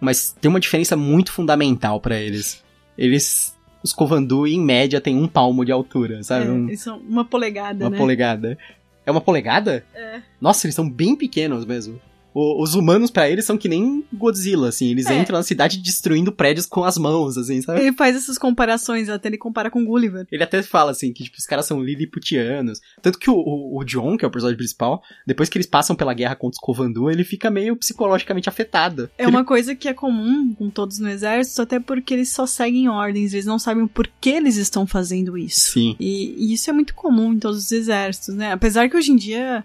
mas 0.00 0.34
tem 0.40 0.48
uma 0.48 0.60
diferença 0.60 0.96
muito 0.96 1.32
fundamental 1.32 2.00
para 2.00 2.16
eles. 2.18 2.62
Eles 2.96 3.54
os 3.82 3.92
Kovandu, 3.92 4.46
em 4.46 4.60
média, 4.60 5.00
tem 5.00 5.14
um 5.16 5.28
palmo 5.28 5.64
de 5.64 5.70
altura, 5.70 6.22
sabe? 6.22 6.46
É, 6.46 6.50
Um- 6.50 6.68
eles 6.68 6.80
são 6.80 6.96
uma 6.98 7.24
polegada, 7.24 7.84
uma 7.84 7.90
né? 7.90 7.98
polegada. 7.98 8.58
É 9.04 9.10
uma 9.10 9.20
polegada? 9.20 9.84
É. 9.94 10.22
Nossa, 10.40 10.66
eles 10.66 10.74
são 10.74 10.88
bem 10.88 11.14
pequenos 11.14 11.66
mesmo. 11.66 12.00
O- 12.34 12.62
os 12.62 12.74
humanos, 12.74 13.10
pra 13.10 13.30
eles, 13.30 13.44
são 13.44 13.56
que 13.56 13.68
nem 13.68 14.04
Godzilla, 14.12 14.68
assim. 14.68 14.90
Eles 14.90 15.06
É. 15.06 15.14
entram 15.18 15.38
na 15.38 15.44
cidade 15.44 15.78
destruindo 15.78 16.32
prédios 16.32 16.66
com 16.66 16.82
as 16.84 16.98
mãos, 16.98 17.38
assim, 17.38 17.62
sabe? 17.62 17.80
Ele 17.80 17.92
faz 17.92 18.16
essas 18.16 18.36
comparações, 18.36 19.08
até 19.08 19.28
ele 19.28 19.38
compara 19.38 19.70
com 19.70 19.84
Gulliver. 19.84 20.26
Ele 20.32 20.42
até 20.42 20.62
fala, 20.62 20.90
assim, 20.90 21.12
que 21.12 21.22
tipo, 21.24 21.36
os 21.38 21.46
caras 21.46 21.64
são 21.66 21.80
liliputianos. 21.82 22.80
Tanto 23.00 23.18
que 23.18 23.30
o, 23.30 23.34
o, 23.34 23.78
o 23.80 23.84
John, 23.84 24.16
que 24.16 24.24
é 24.24 24.28
o 24.28 24.30
personagem 24.30 24.56
principal, 24.56 25.02
depois 25.26 25.48
que 25.48 25.56
eles 25.56 25.66
passam 25.66 25.94
pela 25.94 26.14
guerra 26.14 26.34
contra 26.36 26.56
os 26.56 26.60
Kovandu, 26.60 27.10
ele 27.10 27.24
fica 27.24 27.50
meio 27.50 27.76
psicologicamente 27.76 28.48
afetado. 28.48 29.08
É 29.16 29.26
uma 29.28 29.44
coisa 29.44 29.74
que 29.74 29.88
é 29.88 29.94
comum 29.94 30.52
com 30.54 30.68
todos 30.70 30.98
no 30.98 31.08
exército, 31.08 31.62
até 31.62 31.78
porque 31.78 32.14
eles 32.14 32.30
só 32.30 32.46
seguem 32.46 32.88
ordens, 32.88 33.32
eles 33.32 33.46
não 33.46 33.58
sabem 33.58 33.84
o 33.84 33.88
porquê 33.88 34.30
eles 34.30 34.56
estão 34.56 34.86
fazendo 34.86 35.38
isso. 35.38 35.72
Sim. 35.72 35.96
E, 36.00 36.34
e 36.38 36.52
isso 36.54 36.68
é 36.68 36.72
muito 36.72 36.94
comum 36.94 37.32
em 37.32 37.38
todos 37.38 37.58
os 37.58 37.72
exércitos, 37.72 38.34
né? 38.34 38.52
Apesar 38.52 38.88
que 38.88 38.96
hoje 38.96 39.12
em 39.12 39.16
dia 39.16 39.64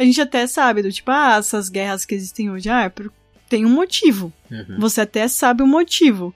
a 0.00 0.04
gente 0.04 0.18
até 0.18 0.46
sabe 0.46 0.80
do 0.80 0.90
tipo, 0.90 1.10
ah, 1.10 1.36
essas 1.38 1.68
guerras 1.68 2.06
que 2.06 2.14
existem 2.14 2.50
hoje, 2.50 2.70
ah, 2.70 2.84
é 2.84 2.92
tem 3.50 3.66
um 3.66 3.70
motivo. 3.70 4.32
Uhum. 4.50 4.78
Você 4.78 5.02
até 5.02 5.28
sabe 5.28 5.62
o 5.62 5.66
motivo. 5.66 6.34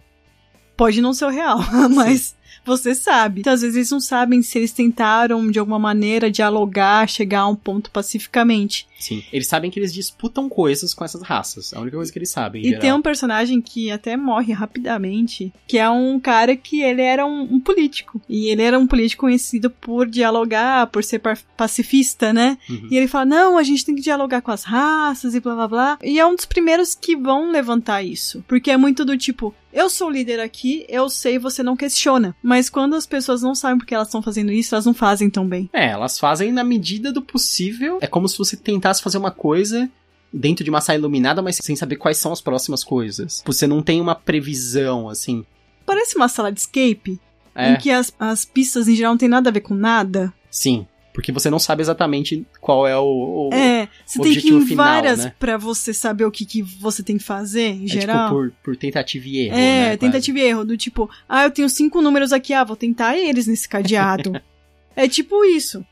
Pode 0.76 1.00
não 1.00 1.14
ser 1.14 1.24
o 1.24 1.30
real, 1.30 1.58
mas 1.90 2.36
você 2.64 2.94
sabe. 2.94 3.40
Então, 3.40 3.52
às 3.52 3.60
vezes 3.62 3.76
eles 3.76 3.90
não 3.90 4.00
sabem 4.00 4.42
se 4.42 4.58
eles 4.58 4.72
tentaram 4.72 5.50
de 5.50 5.58
alguma 5.58 5.78
maneira 5.78 6.30
dialogar, 6.30 7.08
chegar 7.08 7.40
a 7.40 7.48
um 7.48 7.56
ponto 7.56 7.90
pacificamente. 7.90 8.86
Sim. 8.98 9.22
Eles 9.32 9.46
sabem 9.46 9.70
que 9.70 9.78
eles 9.78 9.92
disputam 9.92 10.48
coisas 10.48 10.94
com 10.94 11.04
essas 11.04 11.22
raças. 11.22 11.72
É 11.72 11.76
a 11.76 11.80
única 11.80 11.96
coisa 11.96 12.10
que 12.12 12.18
eles 12.18 12.30
sabem. 12.30 12.62
em 12.62 12.64
E 12.64 12.68
geral. 12.68 12.80
tem 12.80 12.92
um 12.92 13.02
personagem 13.02 13.60
que 13.60 13.90
até 13.90 14.16
morre 14.16 14.52
rapidamente, 14.52 15.52
que 15.66 15.78
é 15.78 15.88
um 15.90 16.18
cara 16.18 16.56
que 16.56 16.80
ele 16.80 17.02
era 17.02 17.26
um, 17.26 17.42
um 17.54 17.60
político. 17.60 18.20
E 18.28 18.48
ele 18.48 18.62
era 18.62 18.78
um 18.78 18.86
político 18.86 19.20
conhecido 19.22 19.68
por 19.70 20.06
dialogar, 20.08 20.86
por 20.88 21.02
ser 21.04 21.20
pacifista, 21.56 22.32
né? 22.32 22.58
Uhum. 22.68 22.88
E 22.90 22.96
ele 22.96 23.08
fala: 23.08 23.24
não, 23.24 23.58
a 23.58 23.62
gente 23.62 23.84
tem 23.84 23.94
que 23.94 24.00
dialogar 24.02 24.40
com 24.42 24.50
as 24.50 24.64
raças 24.64 25.34
e 25.34 25.40
blá 25.40 25.54
blá 25.54 25.68
blá. 25.68 25.98
E 26.02 26.18
é 26.18 26.26
um 26.26 26.34
dos 26.34 26.44
primeiros 26.46 26.94
que 26.94 27.16
vão 27.16 27.50
levantar 27.50 28.02
isso. 28.02 28.44
Porque 28.48 28.70
é 28.70 28.76
muito 28.76 29.04
do 29.04 29.16
tipo. 29.16 29.54
Eu 29.72 29.90
sou 29.90 30.06
o 30.06 30.10
líder 30.10 30.38
aqui, 30.38 30.86
eu 30.88 31.10
sei, 31.10 31.36
você 31.36 31.60
não 31.60 31.76
questiona. 31.76 32.36
Mas 32.44 32.68
quando 32.68 32.94
as 32.94 33.06
pessoas 33.06 33.40
não 33.40 33.54
sabem 33.54 33.78
porque 33.78 33.94
elas 33.94 34.08
estão 34.08 34.20
fazendo 34.20 34.52
isso, 34.52 34.74
elas 34.74 34.84
não 34.84 34.92
fazem 34.92 35.30
tão 35.30 35.48
bem. 35.48 35.70
É, 35.72 35.86
elas 35.86 36.18
fazem 36.18 36.52
na 36.52 36.62
medida 36.62 37.10
do 37.10 37.22
possível. 37.22 37.96
É 38.02 38.06
como 38.06 38.28
se 38.28 38.36
você 38.36 38.54
tentasse 38.54 39.02
fazer 39.02 39.16
uma 39.16 39.30
coisa 39.30 39.88
dentro 40.30 40.62
de 40.62 40.68
uma 40.68 40.82
sala 40.82 40.98
iluminada, 40.98 41.40
mas 41.40 41.56
sem 41.56 41.74
saber 41.74 41.96
quais 41.96 42.18
são 42.18 42.32
as 42.32 42.42
próximas 42.42 42.84
coisas. 42.84 43.42
Você 43.46 43.66
não 43.66 43.80
tem 43.80 43.98
uma 43.98 44.14
previsão, 44.14 45.08
assim. 45.08 45.42
Parece 45.86 46.16
uma 46.16 46.28
sala 46.28 46.52
de 46.52 46.60
escape, 46.60 47.18
É, 47.54 47.72
em 47.72 47.76
que 47.78 47.90
as, 47.90 48.12
as 48.18 48.44
pistas 48.44 48.88
em 48.88 48.94
geral 48.94 49.12
não 49.12 49.18
tem 49.18 49.28
nada 49.28 49.48
a 49.48 49.52
ver 49.52 49.60
com 49.60 49.74
nada. 49.74 50.30
sim. 50.50 50.86
Porque 51.14 51.30
você 51.30 51.48
não 51.48 51.60
sabe 51.60 51.80
exatamente 51.80 52.44
qual 52.60 52.88
é 52.88 52.98
o. 52.98 53.48
o 53.48 53.54
É, 53.54 53.88
você 54.04 54.18
tem 54.18 54.32
que 54.32 54.48
ir 54.48 54.52
objetivo 54.52 54.58
em 54.64 54.66
final, 54.66 54.84
várias 54.84 55.24
né? 55.24 55.34
pra 55.38 55.56
você 55.56 55.94
saber 55.94 56.24
o 56.24 56.30
que, 56.30 56.44
que 56.44 56.60
você 56.60 57.04
tem 57.04 57.16
que 57.16 57.22
fazer, 57.22 57.68
em 57.68 57.84
é 57.84 57.86
geral. 57.86 58.30
tipo 58.30 58.34
por, 58.34 58.52
por 58.64 58.76
tentativa 58.76 59.24
e 59.28 59.46
erro. 59.46 59.54
é, 59.54 59.58
né, 59.58 59.84
quase. 59.84 59.98
tentativa 59.98 60.38
e 60.40 60.42
erro, 60.42 60.64
do 60.64 60.76
tipo, 60.76 61.08
ah, 61.28 61.44
eu 61.44 61.52
tenho 61.52 61.68
cinco 61.68 62.02
números 62.02 62.32
aqui, 62.32 62.52
ah, 62.52 62.64
vou 62.64 62.74
tentar 62.74 63.16
eles 63.16 63.46
nesse 63.46 63.68
cadeado. 63.68 64.32
é 64.96 65.06
tipo 65.06 65.44
isso. 65.44 65.86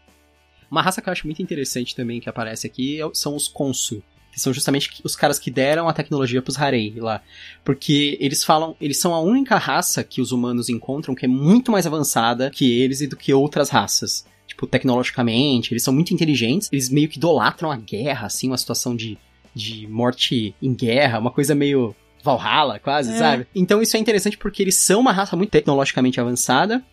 Uma 0.68 0.82
raça 0.82 1.00
que 1.00 1.08
eu 1.08 1.12
acho 1.12 1.24
muito 1.24 1.40
interessante 1.40 1.94
também 1.94 2.18
que 2.18 2.28
aparece 2.28 2.66
aqui 2.66 3.00
é 3.00 3.08
são 3.14 3.36
os 3.36 3.46
Konsu. 3.46 4.02
Que 4.32 4.40
são 4.40 4.52
justamente 4.52 4.90
os 5.04 5.14
caras 5.14 5.38
que 5.38 5.52
deram 5.52 5.88
a 5.88 5.92
tecnologia 5.92 6.42
pros 6.42 6.58
Harei 6.58 6.94
lá. 6.96 7.22
Porque 7.62 8.16
eles 8.20 8.42
falam, 8.42 8.74
eles 8.80 8.98
são 8.98 9.14
a 9.14 9.20
única 9.20 9.56
raça 9.56 10.02
que 10.02 10.20
os 10.20 10.32
humanos 10.32 10.68
encontram 10.68 11.14
que 11.14 11.26
é 11.26 11.28
muito 11.28 11.70
mais 11.70 11.86
avançada 11.86 12.50
que 12.50 12.80
eles 12.80 13.02
e 13.02 13.06
do 13.06 13.16
que 13.16 13.32
outras 13.32 13.68
raças. 13.68 14.24
Tipo, 14.46 14.66
tecnologicamente, 14.66 15.72
eles 15.72 15.82
são 15.82 15.94
muito 15.94 16.12
inteligentes, 16.12 16.68
eles 16.72 16.88
meio 16.90 17.08
que 17.08 17.16
idolatram 17.18 17.70
a 17.70 17.76
guerra, 17.76 18.26
assim, 18.26 18.48
uma 18.48 18.58
situação 18.58 18.94
de, 18.94 19.16
de 19.54 19.86
morte 19.86 20.54
em 20.60 20.74
guerra, 20.74 21.18
uma 21.18 21.30
coisa 21.30 21.54
meio 21.54 21.94
Valhalla, 22.22 22.78
quase, 22.78 23.12
É. 23.12 23.18
sabe? 23.18 23.46
Então 23.54 23.82
isso 23.82 23.96
é 23.96 24.00
interessante 24.00 24.38
porque 24.38 24.62
eles 24.62 24.76
são 24.76 25.00
uma 25.00 25.12
raça 25.12 25.36
muito 25.36 25.50
tecnologicamente 25.50 26.20
avançada, 26.20 26.84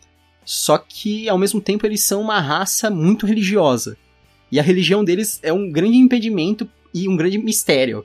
só 0.43 0.77
que 0.77 1.29
ao 1.29 1.37
mesmo 1.37 1.61
tempo 1.61 1.85
eles 1.85 2.01
são 2.03 2.21
uma 2.21 2.39
raça 2.39 2.89
muito 2.89 3.25
religiosa. 3.25 3.97
E 4.51 4.59
a 4.59 4.63
religião 4.63 5.03
deles 5.03 5.39
é 5.43 5.53
um 5.53 5.71
grande 5.71 5.97
impedimento 5.97 6.67
e 6.93 7.07
um 7.07 7.15
grande 7.15 7.37
mistério 7.37 8.03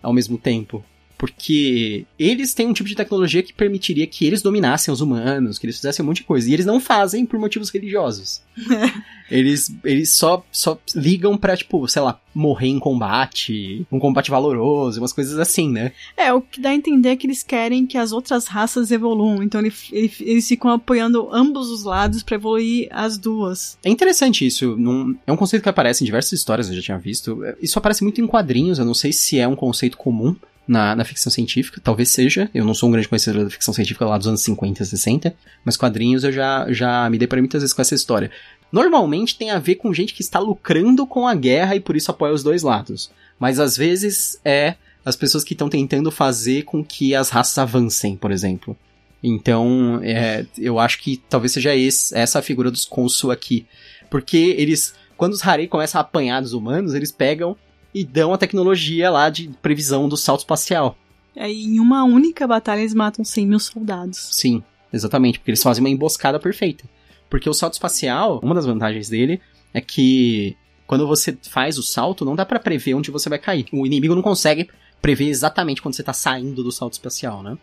ao 0.00 0.12
mesmo 0.12 0.38
tempo. 0.38 0.84
Porque 1.20 2.06
eles 2.18 2.54
têm 2.54 2.66
um 2.66 2.72
tipo 2.72 2.88
de 2.88 2.94
tecnologia 2.94 3.42
que 3.42 3.52
permitiria 3.52 4.06
que 4.06 4.24
eles 4.24 4.40
dominassem 4.40 4.92
os 4.92 5.02
humanos, 5.02 5.58
que 5.58 5.66
eles 5.66 5.76
fizessem 5.76 6.02
um 6.02 6.06
monte 6.06 6.16
de 6.18 6.24
coisa. 6.24 6.48
E 6.48 6.54
eles 6.54 6.64
não 6.64 6.80
fazem 6.80 7.26
por 7.26 7.38
motivos 7.38 7.68
religiosos. 7.68 8.40
eles, 9.30 9.70
eles 9.84 10.14
só, 10.14 10.42
só 10.50 10.78
ligam 10.94 11.36
pra, 11.36 11.56
tipo, 11.56 11.86
sei 11.88 12.00
lá, 12.02 12.18
morrer 12.34 12.68
em 12.68 12.78
combate, 12.78 13.86
um 13.92 13.98
combate 13.98 14.30
valoroso, 14.30 14.98
umas 15.00 15.12
coisas 15.12 15.38
assim, 15.38 15.70
né? 15.70 15.92
É, 16.16 16.32
o 16.32 16.40
que 16.40 16.58
dá 16.60 16.70
a 16.70 16.74
entender 16.74 17.10
é 17.10 17.16
que 17.16 17.26
eles 17.26 17.42
querem 17.42 17.86
que 17.86 17.98
as 17.98 18.12
outras 18.12 18.46
raças 18.46 18.90
evoluam. 18.90 19.42
Então 19.42 19.60
ele- 19.60 19.72
ele- 19.92 20.12
eles 20.20 20.48
ficam 20.48 20.70
apoiando 20.70 21.28
ambos 21.32 21.68
os 21.70 21.84
lados 21.84 22.22
pra 22.22 22.36
evoluir 22.36 22.88
as 22.90 23.18
duas. 23.18 23.76
É 23.84 23.90
interessante 23.90 24.46
isso. 24.46 24.74
num- 24.76 25.16
é 25.26 25.32
um 25.32 25.36
conceito 25.36 25.62
que 25.62 25.68
aparece 25.68 26.02
em 26.02 26.06
diversas 26.06 26.32
histórias, 26.32 26.68
eu 26.68 26.74
já 26.76 26.82
tinha 26.82 26.98
visto. 26.98 27.42
Isso 27.60 27.78
aparece 27.78 28.02
muito 28.02 28.20
em 28.20 28.26
quadrinhos, 28.26 28.78
eu 28.78 28.84
não 28.84 28.94
sei 28.94 29.12
se 29.12 29.38
é 29.38 29.46
um 29.46 29.56
conceito 29.56 29.96
comum 29.98 30.34
na, 30.70 30.94
na 30.94 31.04
ficção 31.04 31.32
científica, 31.32 31.80
talvez 31.82 32.10
seja. 32.10 32.48
Eu 32.54 32.64
não 32.64 32.74
sou 32.74 32.88
um 32.88 32.92
grande 32.92 33.08
conhecedor 33.08 33.42
da 33.42 33.50
ficção 33.50 33.74
científica 33.74 34.06
lá 34.06 34.16
dos 34.16 34.28
anos 34.28 34.40
50, 34.42 34.84
60, 34.84 35.34
mas 35.64 35.76
quadrinhos 35.76 36.22
eu 36.22 36.30
já, 36.30 36.72
já 36.72 37.10
me 37.10 37.18
deparei 37.18 37.42
muitas 37.42 37.60
vezes 37.60 37.74
com 37.74 37.82
essa 37.82 37.96
história. 37.96 38.30
Normalmente 38.70 39.36
tem 39.36 39.50
a 39.50 39.58
ver 39.58 39.74
com 39.74 39.92
gente 39.92 40.14
que 40.14 40.22
está 40.22 40.38
lucrando 40.38 41.04
com 41.08 41.26
a 41.26 41.34
guerra 41.34 41.74
e 41.74 41.80
por 41.80 41.96
isso 41.96 42.12
apoia 42.12 42.32
os 42.32 42.44
dois 42.44 42.62
lados. 42.62 43.10
Mas 43.36 43.58
às 43.58 43.76
vezes 43.76 44.38
é 44.44 44.76
as 45.04 45.16
pessoas 45.16 45.42
que 45.42 45.54
estão 45.54 45.68
tentando 45.68 46.08
fazer 46.12 46.62
com 46.62 46.84
que 46.84 47.16
as 47.16 47.30
raças 47.30 47.58
avancem, 47.58 48.14
por 48.14 48.30
exemplo. 48.30 48.76
Então, 49.20 49.98
é, 50.04 50.46
eu 50.56 50.78
acho 50.78 51.00
que 51.00 51.20
talvez 51.28 51.50
seja 51.50 51.74
esse, 51.74 52.16
essa 52.16 52.38
a 52.38 52.42
figura 52.42 52.70
dos 52.70 52.84
Konsu 52.84 53.32
aqui. 53.32 53.66
Porque 54.08 54.54
eles, 54.56 54.94
quando 55.16 55.32
os 55.32 55.44
Harei 55.44 55.66
começam 55.66 56.00
a 56.00 56.02
apanhar 56.02 56.40
dos 56.40 56.52
humanos, 56.52 56.94
eles 56.94 57.10
pegam 57.10 57.56
e 57.94 58.04
dão 58.04 58.32
a 58.32 58.38
tecnologia 58.38 59.10
lá 59.10 59.28
de 59.30 59.48
previsão 59.60 60.08
do 60.08 60.16
salto 60.16 60.40
espacial. 60.40 60.96
Aí 61.36 61.64
em 61.64 61.80
uma 61.80 62.04
única 62.04 62.46
batalha 62.46 62.80
eles 62.80 62.94
matam 62.94 63.24
100 63.24 63.46
mil 63.46 63.58
soldados. 63.58 64.28
Sim, 64.32 64.62
exatamente, 64.92 65.38
porque 65.38 65.50
eles 65.50 65.62
fazem 65.62 65.82
uma 65.82 65.90
emboscada 65.90 66.38
perfeita. 66.38 66.84
Porque 67.28 67.48
o 67.48 67.54
salto 67.54 67.74
espacial, 67.74 68.40
uma 68.42 68.54
das 68.54 68.66
vantagens 68.66 69.08
dele 69.08 69.40
é 69.72 69.80
que 69.80 70.56
quando 70.86 71.06
você 71.06 71.38
faz 71.42 71.78
o 71.78 71.82
salto, 71.82 72.24
não 72.24 72.34
dá 72.34 72.44
pra 72.44 72.58
prever 72.58 72.94
onde 72.94 73.12
você 73.12 73.28
vai 73.28 73.38
cair. 73.38 73.66
O 73.72 73.86
inimigo 73.86 74.14
não 74.14 74.22
consegue 74.22 74.68
prever 75.00 75.28
exatamente 75.28 75.80
quando 75.80 75.94
você 75.94 76.02
tá 76.02 76.12
saindo 76.12 76.64
do 76.64 76.72
salto 76.72 76.94
espacial, 76.94 77.42
né? 77.42 77.56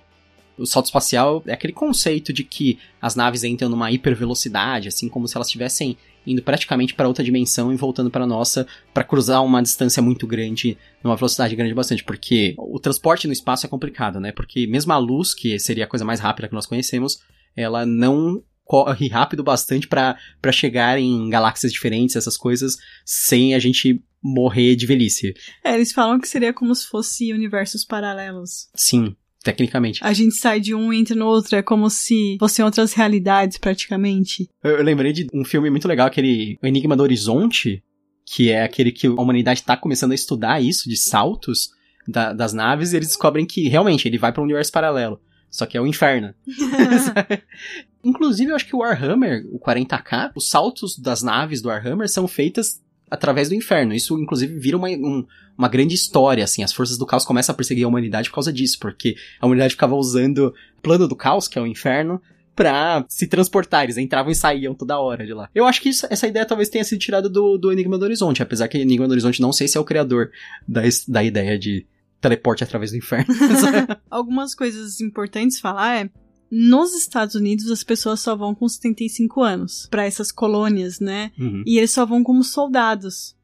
O 0.57 0.65
salto 0.65 0.85
espacial 0.85 1.43
é 1.45 1.53
aquele 1.53 1.73
conceito 1.73 2.31
de 2.31 2.43
que 2.43 2.79
as 3.01 3.15
naves 3.15 3.43
entram 3.43 3.69
numa 3.69 3.91
hipervelocidade, 3.91 4.87
assim 4.87 5.09
como 5.09 5.27
se 5.27 5.35
elas 5.35 5.47
estivessem 5.47 5.97
indo 6.27 6.43
praticamente 6.43 6.93
para 6.93 7.07
outra 7.07 7.23
dimensão 7.23 7.73
e 7.73 7.75
voltando 7.75 8.11
para 8.11 8.27
nossa 8.27 8.67
para 8.93 9.03
cruzar 9.03 9.43
uma 9.43 9.61
distância 9.61 10.01
muito 10.03 10.27
grande, 10.27 10.77
numa 11.03 11.15
velocidade 11.15 11.55
grande 11.55 11.73
bastante, 11.73 12.03
porque 12.03 12.53
o 12.57 12.79
transporte 12.79 13.25
no 13.25 13.33
espaço 13.33 13.65
é 13.65 13.69
complicado, 13.69 14.19
né? 14.19 14.31
Porque 14.31 14.67
mesmo 14.67 14.91
a 14.91 14.97
luz, 14.97 15.33
que 15.33 15.57
seria 15.57 15.85
a 15.85 15.87
coisa 15.87 16.05
mais 16.05 16.19
rápida 16.19 16.47
que 16.47 16.53
nós 16.53 16.65
conhecemos, 16.65 17.19
ela 17.55 17.85
não 17.85 18.43
corre 18.63 19.07
rápido 19.07 19.43
bastante 19.43 19.87
para 19.87 20.17
chegar 20.51 20.99
em 20.99 21.29
galáxias 21.29 21.71
diferentes, 21.71 22.15
essas 22.17 22.35
coisas, 22.35 22.77
sem 23.05 23.55
a 23.55 23.59
gente 23.59 24.03
morrer 24.21 24.75
de 24.75 24.85
velhice. 24.85 25.33
É, 25.63 25.73
eles 25.75 25.93
falam 25.93 26.19
que 26.19 26.27
seria 26.27 26.53
como 26.53 26.75
se 26.75 26.85
fosse 26.87 27.31
universos 27.31 27.85
paralelos. 27.85 28.67
Sim, 28.75 29.15
tecnicamente. 29.43 29.99
A 30.03 30.13
gente 30.13 30.35
sai 30.35 30.59
de 30.59 30.73
um 30.75 30.91
e 30.91 30.99
entra 30.99 31.15
no 31.15 31.25
outro, 31.25 31.55
é 31.55 31.61
como 31.61 31.89
se 31.89 32.37
fossem 32.39 32.63
outras 32.65 32.93
realidades, 32.93 33.57
praticamente. 33.57 34.49
Eu, 34.63 34.77
eu 34.77 34.83
lembrei 34.83 35.13
de 35.13 35.27
um 35.33 35.43
filme 35.45 35.69
muito 35.69 35.87
legal, 35.87 36.07
aquele 36.07 36.57
O 36.61 36.67
Enigma 36.67 36.95
do 36.95 37.03
Horizonte, 37.03 37.83
que 38.25 38.49
é 38.51 38.63
aquele 38.63 38.91
que 38.91 39.07
a 39.07 39.11
humanidade 39.11 39.63
tá 39.63 39.77
começando 39.77 40.11
a 40.11 40.15
estudar 40.15 40.61
isso, 40.61 40.89
de 40.89 40.97
saltos 40.97 41.69
da- 42.07 42.33
das 42.33 42.53
naves, 42.53 42.91
e 42.91 42.97
eles 42.97 43.07
descobrem 43.09 43.45
que 43.45 43.67
realmente 43.69 44.07
ele 44.07 44.17
vai 44.17 44.31
para 44.31 44.41
um 44.41 44.45
universo 44.45 44.71
paralelo. 44.71 45.19
Só 45.49 45.65
que 45.65 45.77
é 45.77 45.81
o 45.81 45.87
inferno. 45.87 46.33
Inclusive, 48.03 48.51
eu 48.51 48.55
acho 48.55 48.65
que 48.67 48.75
o 48.75 48.79
Warhammer, 48.79 49.45
o 49.51 49.59
40k, 49.59 50.31
os 50.35 50.49
saltos 50.49 50.97
das 50.97 51.21
naves 51.23 51.61
do 51.61 51.69
Warhammer 51.69 52.09
são 52.09 52.27
feitas 52.27 52.81
através 53.09 53.49
do 53.49 53.55
inferno. 53.55 53.93
Isso, 53.93 54.17
inclusive, 54.19 54.57
vira 54.59 54.77
uma, 54.77 54.89
um- 54.89 55.25
uma 55.57 55.67
grande 55.67 55.95
história, 55.95 56.43
assim. 56.43 56.63
As 56.63 56.71
forças 56.73 56.97
do 56.97 57.05
caos 57.05 57.25
começam 57.25 57.53
a 57.53 57.55
perseguir 57.55 57.83
a 57.85 57.87
humanidade 57.87 58.29
por 58.29 58.35
causa 58.35 58.53
disso, 58.53 58.77
porque 58.79 59.15
a 59.39 59.45
humanidade 59.45 59.73
ficava 59.73 59.95
usando 59.95 60.53
o 60.77 60.81
plano 60.81 61.07
do 61.07 61.15
caos, 61.15 61.47
que 61.47 61.57
é 61.57 61.61
o 61.61 61.65
inferno, 61.67 62.21
pra 62.55 63.05
se 63.09 63.27
transportar. 63.27 63.83
Eles 63.83 63.97
entravam 63.97 64.31
e 64.31 64.35
saíam 64.35 64.73
toda 64.73 64.99
hora 64.99 65.25
de 65.25 65.33
lá. 65.33 65.49
Eu 65.53 65.65
acho 65.65 65.81
que 65.81 65.89
isso- 65.89 66.07
essa 66.09 66.27
ideia 66.27 66.45
talvez 66.45 66.69
tenha 66.69 66.83
sido 66.83 66.99
tirada 66.99 67.27
do, 67.29 67.57
do 67.57 67.71
Enigma 67.71 67.97
do 67.97 68.03
Horizonte, 68.05 68.41
apesar 68.43 68.67
que 68.67 68.77
Enigma 68.77 69.07
do 69.07 69.11
Horizonte 69.11 69.41
não 69.41 69.53
sei 69.53 69.67
se 69.67 69.77
é 69.77 69.81
o 69.81 69.85
criador 69.85 70.29
da, 70.67 70.81
da 71.07 71.23
ideia 71.23 71.57
de 71.57 71.85
teleporte 72.19 72.63
através 72.63 72.91
do 72.91 72.97
inferno. 72.97 73.33
Algumas 74.09 74.53
coisas 74.55 74.99
importantes 75.01 75.59
falar 75.59 76.01
é. 76.03 76.09
Nos 76.49 76.93
Estados 76.93 77.35
Unidos, 77.35 77.69
as 77.69 77.83
pessoas 77.83 78.19
só 78.19 78.35
vão 78.35 78.55
com 78.55 78.67
75 78.67 79.41
anos 79.41 79.87
para 79.89 80.05
essas 80.05 80.31
colônias, 80.31 80.99
né? 80.99 81.31
Uhum. 81.37 81.63
E 81.65 81.77
eles 81.77 81.91
só 81.91 82.05
vão 82.05 82.23
como 82.23 82.43
soldados. 82.43 83.35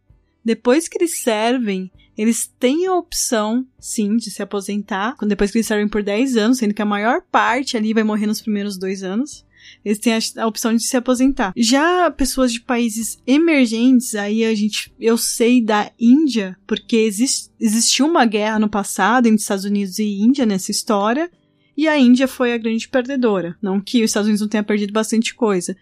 Depois 0.44 0.88
que 0.88 0.98
eles 0.98 1.22
servem, 1.22 1.92
eles 2.18 2.48
têm 2.60 2.86
a 2.86 2.96
opção, 2.96 3.66
sim, 3.80 4.18
de 4.18 4.30
se 4.30 4.42
aposentar. 4.42 5.16
Depois 5.22 5.52
que 5.52 5.58
eles 5.58 5.68
servem 5.68 5.88
por 5.88 6.04
10 6.04 6.38
anos, 6.38 6.58
sendo 6.58 6.74
que 6.74 6.82
a 6.82 6.86
maior 6.86 7.22
parte 7.32 7.76
ali 7.76 7.94
vai 7.94 8.04
morrer 8.04 8.28
nos 8.28 8.42
primeiros 8.42 8.78
dois 8.78 9.04
anos. 9.04 9.46
Eles 9.84 9.98
têm 9.98 10.14
a, 10.14 10.48
opção 10.48 10.76
de 10.76 10.84
se 10.84 10.96
aposentar. 10.98 11.54
Já 11.56 12.12
pessoas 12.12 12.52
de 12.52 12.62
países 12.62 13.18
emergentes, 13.26 14.14
aí 14.14 14.44
a 14.44 14.54
gente, 14.54 14.94
eu 15.00 15.18
sei 15.18 15.62
da 15.62 15.92
Índia, 16.00 16.58
porque 16.68 16.98
exist, 16.98 17.50
existiu 17.60 18.06
uma 18.06 18.26
guerra 18.26 18.60
no 18.60 18.70
passado 18.70 19.28
entre 19.28 19.42
Estados 19.42 19.66
Unidos 19.66 20.00
e 20.00 20.20
Índia 20.20 20.46
nessa 20.46 20.72
história, 20.72 21.32
e 21.75 21.88
a 21.88 21.98
Índia 21.98 22.27
foi 22.27 22.53
a 22.53 22.58
grande 22.58 22.88
perdedora. 22.88 23.56
Não 23.62 23.80
que 23.82 24.00
os 24.03 24.10
Estados 24.10 24.27
Unidos 24.27 24.42
não 24.42 24.48
tenha 24.48 24.63
perdido 24.63 24.94
bastante 24.94 25.34
coisa. 25.34 25.75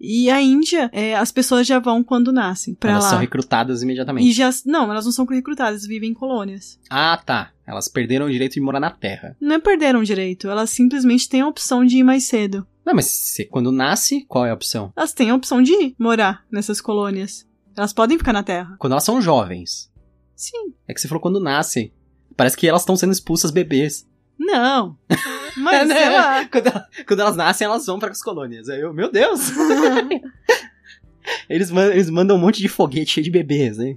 E 0.00 0.28
a 0.28 0.40
Índia, 0.40 0.90
é, 0.92 1.14
as 1.14 1.32
pessoas 1.32 1.66
já 1.66 1.78
vão 1.78 2.02
quando 2.02 2.32
nascem 2.32 2.74
pra 2.74 2.92
Elas 2.92 3.04
lá. 3.04 3.10
são 3.10 3.18
recrutadas 3.18 3.82
imediatamente. 3.82 4.28
E 4.28 4.32
já, 4.32 4.50
não, 4.66 4.90
elas 4.90 5.04
não 5.04 5.12
são 5.12 5.24
recrutadas, 5.24 5.86
vivem 5.86 6.10
em 6.10 6.14
colônias. 6.14 6.78
Ah, 6.90 7.16
tá. 7.24 7.52
Elas 7.66 7.88
perderam 7.88 8.26
o 8.26 8.30
direito 8.30 8.54
de 8.54 8.60
morar 8.60 8.80
na 8.80 8.90
Terra. 8.90 9.34
Não 9.40 9.54
é 9.54 9.58
perderam 9.58 10.00
o 10.00 10.04
direito, 10.04 10.48
elas 10.50 10.68
simplesmente 10.70 11.28
têm 11.28 11.40
a 11.40 11.48
opção 11.48 11.84
de 11.84 11.96
ir 11.98 12.02
mais 12.02 12.24
cedo. 12.24 12.66
Não, 12.84 12.94
mas 12.94 13.06
se, 13.06 13.46
quando 13.46 13.72
nasce, 13.72 14.26
qual 14.28 14.44
é 14.44 14.50
a 14.50 14.54
opção? 14.54 14.92
Elas 14.94 15.14
têm 15.14 15.30
a 15.30 15.34
opção 15.34 15.62
de 15.62 15.72
ir 15.72 15.94
morar 15.98 16.44
nessas 16.50 16.82
colônias. 16.82 17.46
Elas 17.74 17.94
podem 17.94 18.18
ficar 18.18 18.34
na 18.34 18.42
Terra. 18.42 18.76
Quando 18.78 18.92
elas 18.92 19.04
são 19.04 19.22
jovens. 19.22 19.90
Sim. 20.36 20.74
É 20.86 20.92
que 20.92 21.00
você 21.00 21.08
falou 21.08 21.22
quando 21.22 21.40
nascem. 21.40 21.92
Parece 22.36 22.56
que 22.56 22.68
elas 22.68 22.82
estão 22.82 22.96
sendo 22.96 23.12
expulsas 23.12 23.50
bebês. 23.50 24.06
Não. 24.38 24.98
Mas, 25.56 25.86
Né? 25.88 25.94
sei 25.94 26.08
lá. 26.10 26.44
Quando, 26.46 26.66
ela- 26.66 26.88
quando 27.06 27.20
elas 27.20 27.36
nascem, 27.36 27.64
elas 27.64 27.86
vão 27.86 27.98
para 27.98 28.10
as 28.10 28.22
colônias. 28.22 28.68
Aí 28.68 28.80
eu, 28.80 28.92
meu 28.92 29.10
Deus! 29.10 29.40
eles, 31.48 31.70
man- 31.70 31.90
eles 31.92 32.10
mandam 32.10 32.36
um 32.36 32.40
monte 32.40 32.60
de 32.60 32.68
foguete 32.68 33.12
cheio 33.12 33.24
de 33.24 33.30
bebês, 33.30 33.78
né? 33.78 33.96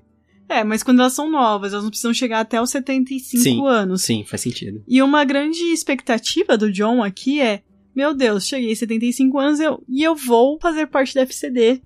É, 0.50 0.64
mas 0.64 0.82
quando 0.82 1.02
elas 1.02 1.14
são 1.14 1.30
novas, 1.30 1.74
elas 1.74 1.84
não 1.84 1.90
precisam 1.90 2.14
chegar 2.14 2.40
até 2.40 2.62
os 2.62 2.70
75 2.70 3.44
Sim. 3.44 3.68
anos. 3.68 4.02
Sim, 4.04 4.24
faz 4.26 4.42
sentido. 4.42 4.82
E 4.88 5.02
uma 5.02 5.26
grande 5.26 5.60
expectativa 5.74 6.58
do 6.58 6.72
John 6.72 7.04
aqui 7.04 7.42
é: 7.42 7.62
meu 7.94 8.14
Deus, 8.14 8.48
cheguei 8.48 8.70
aos 8.70 8.80
75 8.80 9.38
anos 9.38 9.60
eu, 9.60 9.84
e 9.90 10.02
eu 10.04 10.16
vou 10.16 10.58
fazer 10.62 10.88
parte 10.88 11.14
da 11.14 11.22
FCD, 11.24 11.82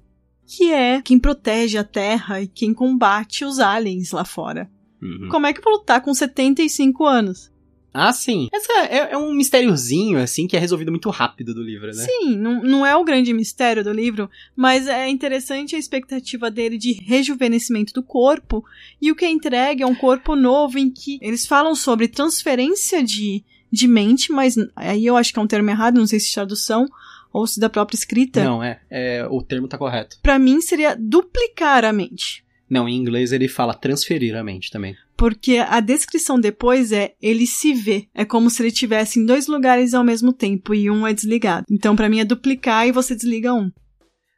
que 0.45 0.71
é 0.71 1.01
quem 1.01 1.17
protege 1.17 1.77
a 1.79 1.83
Terra 1.83 2.39
e 2.39 2.45
quem 2.47 2.71
combate 2.71 3.43
os 3.43 3.59
aliens 3.59 4.11
lá 4.11 4.23
fora. 4.23 4.69
Uhum. 5.01 5.29
Como 5.31 5.47
é 5.47 5.53
que 5.53 5.59
eu 5.59 5.63
vou 5.63 5.73
lutar 5.73 5.99
com 6.01 6.13
75 6.13 7.03
anos? 7.03 7.50
Ah, 7.93 8.13
sim. 8.13 8.47
Essa 8.53 8.71
é, 8.85 9.13
é 9.13 9.17
um 9.17 9.33
mistériozinho, 9.33 10.17
assim, 10.17 10.47
que 10.47 10.55
é 10.55 10.59
resolvido 10.59 10.91
muito 10.91 11.09
rápido 11.09 11.53
do 11.53 11.61
livro, 11.61 11.87
né? 11.87 12.05
Sim, 12.05 12.37
não, 12.37 12.63
não 12.63 12.85
é 12.85 12.95
o 12.95 13.03
grande 13.03 13.33
mistério 13.33 13.83
do 13.83 13.91
livro, 13.91 14.29
mas 14.55 14.87
é 14.87 15.09
interessante 15.09 15.75
a 15.75 15.79
expectativa 15.79 16.49
dele 16.49 16.77
de 16.77 16.93
rejuvenescimento 16.93 17.93
do 17.93 18.01
corpo, 18.01 18.63
e 19.01 19.11
o 19.11 19.15
que 19.15 19.25
é 19.25 19.29
entregue 19.29 19.83
é 19.83 19.87
um 19.87 19.95
corpo 19.95 20.35
novo 20.35 20.79
em 20.79 20.89
que 20.89 21.19
eles 21.21 21.45
falam 21.45 21.75
sobre 21.75 22.07
transferência 22.07 23.03
de, 23.03 23.43
de 23.71 23.87
mente, 23.87 24.31
mas 24.31 24.55
aí 24.75 25.05
eu 25.05 25.17
acho 25.17 25.33
que 25.33 25.39
é 25.39 25.41
um 25.41 25.47
termo 25.47 25.69
errado, 25.69 25.99
não 25.99 26.07
sei 26.07 26.19
se 26.19 26.31
é 26.31 26.33
tradução 26.35 26.87
ou 27.33 27.47
se 27.47 27.59
da 27.59 27.69
própria 27.69 27.95
escrita. 27.95 28.43
Não, 28.43 28.63
é, 28.63 28.81
é. 28.89 29.25
O 29.29 29.41
termo 29.41 29.67
tá 29.67 29.77
correto. 29.77 30.17
Pra 30.21 30.37
mim 30.37 30.61
seria 30.61 30.95
duplicar 30.95 31.85
a 31.85 31.93
mente. 31.93 32.43
Não, 32.69 32.87
em 32.87 32.95
inglês 32.95 33.31
ele 33.31 33.47
fala 33.47 33.73
transferir 33.73 34.35
a 34.35 34.43
mente 34.43 34.71
também. 34.71 34.95
Porque 35.21 35.59
a 35.59 35.79
descrição 35.79 36.39
depois 36.39 36.91
é 36.91 37.13
ele 37.21 37.45
se 37.45 37.75
vê. 37.75 38.07
É 38.11 38.25
como 38.25 38.49
se 38.49 38.59
ele 38.59 38.69
estivesse 38.69 39.19
em 39.19 39.23
dois 39.23 39.45
lugares 39.45 39.93
ao 39.93 40.03
mesmo 40.03 40.33
tempo 40.33 40.73
e 40.73 40.89
um 40.89 41.05
é 41.05 41.13
desligado. 41.13 41.67
Então, 41.69 41.95
pra 41.95 42.09
mim, 42.09 42.19
é 42.19 42.25
duplicar 42.25 42.87
e 42.87 42.91
você 42.91 43.13
desliga 43.13 43.53
um. 43.53 43.71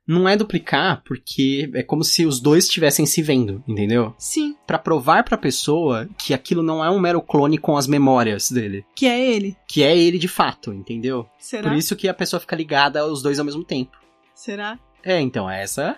Não 0.06 0.28
é 0.28 0.36
duplicar, 0.36 1.02
porque 1.06 1.72
é 1.74 1.84
como 1.84 2.04
se 2.04 2.26
os 2.26 2.42
dois 2.42 2.66
estivessem 2.66 3.06
se 3.06 3.22
vendo, 3.22 3.64
entendeu? 3.66 4.14
Sim, 4.18 4.58
Pra 4.68 4.78
provar 4.78 5.24
pra 5.24 5.38
pessoa 5.38 6.10
que 6.18 6.34
aquilo 6.34 6.62
não 6.62 6.84
é 6.84 6.92
um 6.92 7.00
mero 7.00 7.22
clone 7.22 7.58
com 7.58 7.78
as 7.78 7.88
memórias 7.88 8.52
dele. 8.52 8.84
que 8.94 9.06
é 9.06 9.26
ele. 9.26 9.56
Que 9.66 9.84
é 9.84 9.98
ele 9.98 10.20
de 10.20 10.28
fato, 10.28 10.74
entendeu? 10.74 11.26
Será? 11.40 11.70
Por 11.70 11.78
isso 11.78 11.96
que 11.96 12.10
a 12.10 12.14
pessoa 12.14 12.42
fica 12.42 12.58
ligada 12.58 13.00
aos 13.00 13.22
dois 13.22 13.40
ao 13.40 13.46
mesmo 13.46 13.64
tempo. 13.64 13.98
Será? 14.36 14.78
É, 15.02 15.22
então, 15.22 15.50
essa 15.50 15.96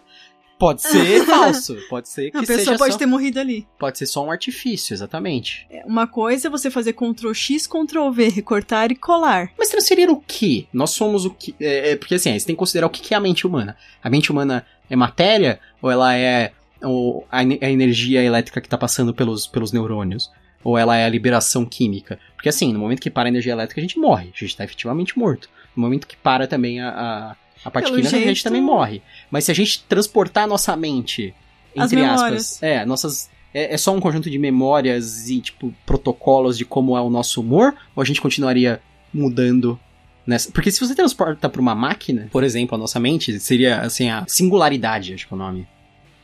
pode 0.58 0.82
ser 0.82 1.24
falso. 1.28 1.76
Pode 1.90 2.10
ser 2.10 2.32
que 2.32 2.38
A 2.38 2.44
pessoa 2.44 2.78
pode 2.78 2.94
só, 2.94 3.00
ter 3.00 3.06
morrido 3.06 3.40
ali. 3.40 3.68
pode 3.80 3.98
ser 3.98 4.06
só 4.06 4.26
um 4.26 4.32
artifício, 4.32 4.94
exatamente. 4.94 5.66
É, 5.70 5.84
Uma 5.86 6.08
coisa 6.08 6.48
é 6.48 6.50
você 6.52 6.70
fazer 6.72 6.94
Ctrl 6.94 7.34
X, 7.34 7.68
Ctrl 7.68 8.10
V, 8.12 8.30
recortar 8.30 8.92
e 8.92 8.96
colar. 8.96 9.52
Mas 9.58 9.70
transferir 9.70 10.10
o 10.10 10.22
quê? 10.26 10.66
Nós 10.74 10.92
somos 10.92 11.26
o 11.26 11.30
que. 11.30 11.56
É, 11.60 11.92
é, 11.92 11.96
porque 11.96 12.16
assim, 12.16 12.38
você 12.38 12.46
tem 12.46 12.56
que 12.56 12.60
considerar 12.60 12.88
o 12.88 12.90
que 12.90 13.02
que 13.02 13.14
é 13.14 13.18
a 13.18 13.20
mente 13.20 13.46
humana. 13.46 13.76
A 14.04 14.10
mente 14.10 14.32
humana 14.32 14.66
é 14.90 14.96
matéria 14.96 15.60
ou 15.82 15.90
ela 15.92 16.16
é 16.16 16.52
o- 16.84 17.24
a, 17.32 17.40
a 17.40 17.44
energia 17.72 18.22
elétrica 18.24 18.62
que 18.62 18.70
tá 18.70 18.78
passando 18.78 19.14
pelos, 19.14 19.48
pelos 19.48 19.72
neurônios? 19.72 20.32
Ou 20.64 20.78
ela 20.80 20.98
é 20.98 21.06
a 21.06 21.10
liberação 21.10 21.64
química? 21.64 22.18
Porque 22.36 22.50
assim, 22.50 22.74
no 22.74 22.80
momento 22.80 23.00
que 23.00 23.10
para 23.12 23.28
a 23.28 23.30
energia 23.30 23.52
elétrica, 23.54 23.80
a 23.80 23.84
gente 23.84 24.00
morre. 24.00 24.32
A 24.36 24.40
gente 24.40 24.58
tá 24.58 24.64
efetivamente 24.64 25.18
morto. 25.18 25.48
No 25.76 25.82
momento 25.84 26.08
que 26.08 26.16
para 26.18 26.48
também 26.48 26.82
a, 26.82 26.90
a, 26.90 27.36
a 27.66 27.72
parte 27.72 27.86
Pelo 27.86 27.98
química, 27.98 28.16
a 28.16 28.20
gente 28.20 28.26
jeito- 28.28 28.44
também 28.44 28.62
morre. 28.62 29.02
Mas 29.30 29.44
se 29.46 29.52
a 29.52 29.56
gente 29.56 29.84
transportar 29.84 30.44
a 30.44 30.48
nossa 30.48 30.76
mente, 30.78 31.34
As 31.76 31.92
entre 31.92 32.02
memórias. 32.06 32.54
aspas, 32.54 32.64
é, 32.64 32.86
nossas. 32.86 33.30
É, 33.54 33.74
é 33.74 33.78
só 33.78 33.94
um 33.96 34.00
conjunto 34.00 34.30
de 34.30 34.38
memórias 34.38 35.30
e, 35.30 35.40
tipo, 35.42 35.74
protocolos 35.86 36.58
de 36.58 36.64
como 36.66 36.96
é 36.98 37.02
o 37.02 37.10
nosso 37.10 37.42
humor? 37.42 37.74
Ou 37.96 38.02
a 38.04 38.06
gente 38.06 38.22
continuaria 38.22 38.80
mudando 39.14 39.80
nessa. 40.28 40.52
Porque 40.52 40.70
se 40.72 40.80
você 40.80 40.94
transporta 40.94 41.50
pra 41.50 41.62
uma 41.62 41.74
máquina, 41.74 42.28
por 42.32 42.44
exemplo, 42.44 42.76
a 42.76 42.78
nossa 42.78 43.00
mente, 43.00 43.40
seria 43.40 43.80
assim, 43.80 44.10
a 44.10 44.26
singularidade, 44.28 45.14
acho 45.14 45.28
que 45.28 45.34
é 45.34 45.36
o 45.36 45.40
nome. 45.40 45.68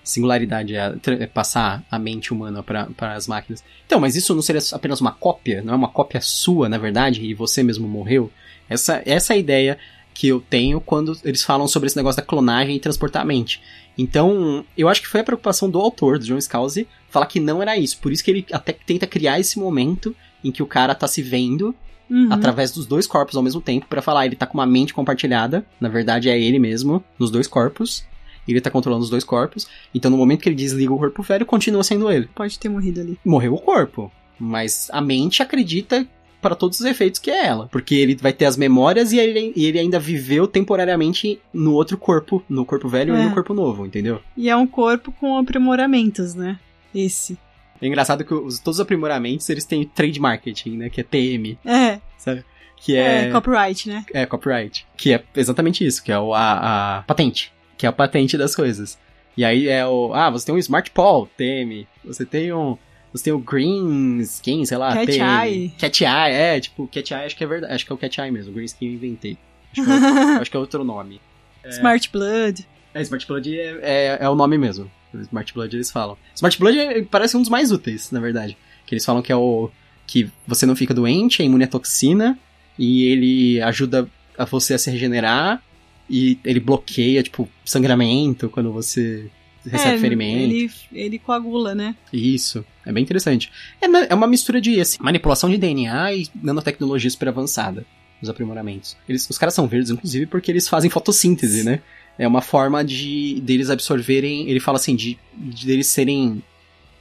Singularidade 0.03 0.75
é, 0.75 0.93
é 1.19 1.27
passar 1.27 1.83
a 1.89 1.99
mente 1.99 2.33
humana 2.33 2.63
para 2.63 3.13
as 3.15 3.27
máquinas. 3.27 3.63
Então, 3.85 3.99
mas 3.99 4.15
isso 4.15 4.33
não 4.33 4.41
seria 4.41 4.61
apenas 4.73 4.99
uma 4.99 5.11
cópia? 5.11 5.61
Não 5.61 5.73
é 5.73 5.77
uma 5.77 5.89
cópia 5.89 6.19
sua, 6.21 6.67
na 6.67 6.77
verdade, 6.79 7.23
e 7.23 7.33
você 7.35 7.61
mesmo 7.61 7.87
morreu? 7.87 8.31
Essa, 8.67 9.01
essa 9.05 9.33
é 9.33 9.35
a 9.35 9.39
ideia 9.39 9.77
que 10.13 10.27
eu 10.27 10.41
tenho 10.49 10.79
quando 10.81 11.17
eles 11.23 11.43
falam 11.43 11.67
sobre 11.67 11.87
esse 11.87 11.95
negócio 11.97 12.21
da 12.21 12.25
clonagem 12.27 12.75
e 12.75 12.79
transportar 12.79 13.21
a 13.21 13.25
mente. 13.25 13.61
Então, 13.97 14.65
eu 14.77 14.87
acho 14.87 15.01
que 15.01 15.07
foi 15.07 15.21
a 15.21 15.23
preocupação 15.23 15.69
do 15.69 15.79
autor, 15.79 16.17
do 16.17 16.25
John 16.25 16.39
Scalzi, 16.39 16.87
falar 17.09 17.25
que 17.25 17.39
não 17.39 17.61
era 17.61 17.77
isso. 17.77 17.97
Por 17.99 18.11
isso 18.11 18.23
que 18.23 18.31
ele 18.31 18.45
até 18.51 18.73
tenta 18.73 19.05
criar 19.07 19.39
esse 19.39 19.59
momento 19.59 20.15
em 20.43 20.51
que 20.51 20.63
o 20.63 20.67
cara 20.67 20.95
tá 20.95 21.07
se 21.07 21.21
vendo 21.21 21.75
Uhum. 22.09 22.27
através 22.29 22.71
dos 22.71 22.85
dois 22.85 23.07
corpos 23.07 23.37
ao 23.37 23.41
mesmo 23.41 23.61
tempo 23.61 23.87
pra 23.87 24.01
falar, 24.01 24.25
ele 24.25 24.35
tá 24.35 24.45
com 24.45 24.55
uma 24.57 24.65
mente 24.65 24.93
compartilhada, 24.93 25.65
na 25.79 25.87
verdade 25.87 26.29
é 26.29 26.37
ele 26.37 26.59
mesmo, 26.59 27.01
nos 27.17 27.31
dois 27.31 27.47
corpos. 27.47 28.03
Ele 28.45 28.59
tá 28.59 28.69
controlando 28.69 29.03
os 29.03 29.09
dois 29.09 29.23
corpos. 29.23 29.65
Então, 29.95 30.11
no 30.11 30.17
momento 30.17 30.41
que 30.41 30.49
ele 30.49 30.55
desliga 30.55 30.91
o 30.91 30.97
corpo 30.97 31.23
velho, 31.23 31.45
continua 31.45 31.83
sendo 31.85 32.11
ele. 32.11 32.27
Pode 32.35 32.59
ter 32.59 32.67
morrido 32.67 32.99
ali. 32.99 33.17
Morreu 33.23 33.53
o 33.53 33.57
corpo, 33.57 34.11
mas 34.37 34.89
a 34.91 34.99
mente 34.99 35.41
acredita 35.41 36.05
para 36.41 36.55
todos 36.55 36.79
os 36.79 36.85
efeitos 36.85 37.19
que 37.19 37.29
é 37.29 37.45
ela, 37.45 37.67
porque 37.71 37.93
ele 37.95 38.15
vai 38.15 38.33
ter 38.33 38.45
as 38.45 38.57
memórias 38.57 39.11
e 39.11 39.19
ele, 39.19 39.53
e 39.55 39.65
ele 39.65 39.77
ainda 39.79 39.99
viveu 39.99 40.47
temporariamente 40.47 41.39
no 41.53 41.73
outro 41.73 41.97
corpo, 41.97 42.43
no 42.49 42.65
corpo 42.65 42.87
velho 42.89 43.15
e 43.15 43.19
É. 43.19 43.23
no 43.25 43.33
corpo 43.33 43.53
novo, 43.53 43.85
entendeu? 43.85 44.19
E 44.35 44.49
é 44.49 44.55
um 44.55 44.65
corpo 44.67 45.11
com 45.13 45.37
aprimoramentos, 45.37 46.33
né? 46.35 46.59
Esse. 46.93 47.37
É 47.81 47.87
engraçado 47.87 48.23
que 48.23 48.33
os- 48.33 48.59
todos 48.59 48.77
os 48.77 48.81
aprimoramentos, 48.81 49.49
eles 49.49 49.65
têm 49.65 49.83
trade 49.85 50.19
marketing, 50.19 50.77
né, 50.77 50.89
que 50.89 51.01
é 51.01 51.03
TM, 51.03 51.57
É, 51.65 51.99
sabe? 52.17 52.43
Que 52.77 52.95
é, 52.95 53.27
é 53.27 53.31
copyright, 53.31 53.87
né? 53.87 54.03
É, 54.13 54.25
copyright. 54.25 54.85
Que 54.97 55.13
é 55.13 55.23
exatamente 55.35 55.85
isso, 55.85 56.03
que 56.03 56.11
é 56.11 56.17
o, 56.17 56.33
a, 56.33 56.97
a 56.97 57.01
patente. 57.03 57.53
Que 57.77 57.85
é 57.85 57.89
a 57.89 57.91
patente 57.91 58.35
das 58.37 58.55
coisas. 58.55 58.97
E 59.37 59.45
aí 59.45 59.67
é 59.67 59.85
o. 59.85 60.11
Ah, 60.13 60.29
você 60.31 60.45
tem 60.47 60.55
um 60.55 60.57
Smart 60.57 60.89
Paul, 60.91 61.29
TM. 61.37 61.87
Você 62.03 62.25
tem 62.25 62.51
um. 62.51 62.77
Você 63.13 63.25
tem 63.25 63.33
o 63.33 63.39
Green 63.39 64.19
Skin, 64.19 64.65
sei 64.65 64.77
lá, 64.77 64.93
Cat 64.93 65.11
TM. 65.11 65.21
Eye. 65.21 65.73
Cat 65.77 66.03
Eye, 66.03 66.33
é, 66.33 66.59
tipo, 66.59 66.87
Cat 66.87 67.13
Eye 67.13 67.25
acho 67.25 67.35
que 67.35 67.43
é 67.43 67.47
verdade. 67.47 67.73
Acho 67.73 67.85
que 67.85 67.91
é 67.91 67.95
o 67.95 67.97
Cat 67.97 68.21
Eye 68.21 68.31
mesmo. 68.31 68.53
Green 68.53 68.65
Skin 68.65 68.85
eu 68.87 68.93
inventei. 68.93 69.37
Acho 69.73 69.83
que 69.83 69.91
é, 69.91 69.93
acho 70.41 70.51
que 70.51 70.57
é 70.57 70.59
outro 70.59 70.83
nome. 70.83 71.19
Smart 71.65 72.09
Blood. 72.11 72.67
É, 72.93 73.01
Smart 73.01 73.27
Blood 73.27 73.59
é, 73.59 73.79
é, 73.81 74.17
é 74.21 74.29
o 74.29 74.35
nome 74.35 74.57
mesmo. 74.57 74.89
Smart 75.13 75.53
Blood 75.53 75.75
eles 75.75 75.91
falam. 75.91 76.17
Smart 76.35 76.57
Blood 76.57 76.79
é- 76.79 77.01
parece 77.03 77.35
um 77.35 77.41
dos 77.41 77.49
mais 77.49 77.71
úteis, 77.71 78.11
na 78.11 78.19
verdade. 78.19 78.57
Que 78.85 78.95
eles 78.95 79.05
falam 79.05 79.21
que 79.21 79.31
é 79.31 79.35
o. 79.35 79.69
que 80.07 80.29
você 80.47 80.65
não 80.65 80.75
fica 80.75 80.93
doente, 80.93 81.41
é 81.41 81.45
imune 81.45 81.63
à 81.65 81.67
toxina, 81.67 82.37
e 82.77 83.03
ele 83.03 83.61
ajuda 83.61 84.09
a 84.37 84.45
você 84.45 84.73
a 84.73 84.77
se 84.77 84.89
regenerar, 84.89 85.61
e 86.09 86.37
ele 86.43 86.59
bloqueia, 86.59 87.21
tipo, 87.23 87.47
sangramento 87.63 88.49
quando 88.49 88.71
você 88.71 89.29
recebe 89.65 89.95
é, 89.95 89.99
ferimento. 89.99 90.53
Ele, 90.53 90.71
ele 90.91 91.19
coagula, 91.19 91.75
né? 91.75 91.95
Isso. 92.11 92.65
É 92.85 92.91
bem 92.91 93.03
interessante. 93.03 93.51
É, 93.81 93.85
é 93.85 94.15
uma 94.15 94.27
mistura 94.27 94.59
de 94.59 94.79
assim, 94.79 94.97
manipulação 95.01 95.49
de 95.49 95.57
DNA 95.57 96.13
e 96.13 96.27
nanotecnologia 96.41 97.09
super 97.09 97.29
avançada. 97.29 97.85
Os 98.21 98.29
aprimoramentos. 98.29 98.95
Eles, 99.09 99.27
os 99.27 99.37
caras 99.37 99.55
são 99.55 99.67
verdes, 99.67 99.89
inclusive, 99.89 100.27
porque 100.27 100.51
eles 100.51 100.67
fazem 100.67 100.91
fotossíntese, 100.91 101.63
né? 101.63 101.81
É 102.19 102.27
uma 102.27 102.41
forma 102.41 102.83
de 102.83 103.41
deles 103.41 103.71
absorverem. 103.71 104.47
Ele 104.47 104.59
fala 104.59 104.77
assim, 104.77 104.95
de, 104.95 105.17
de 105.35 105.65
deles 105.65 105.87
serem 105.87 106.43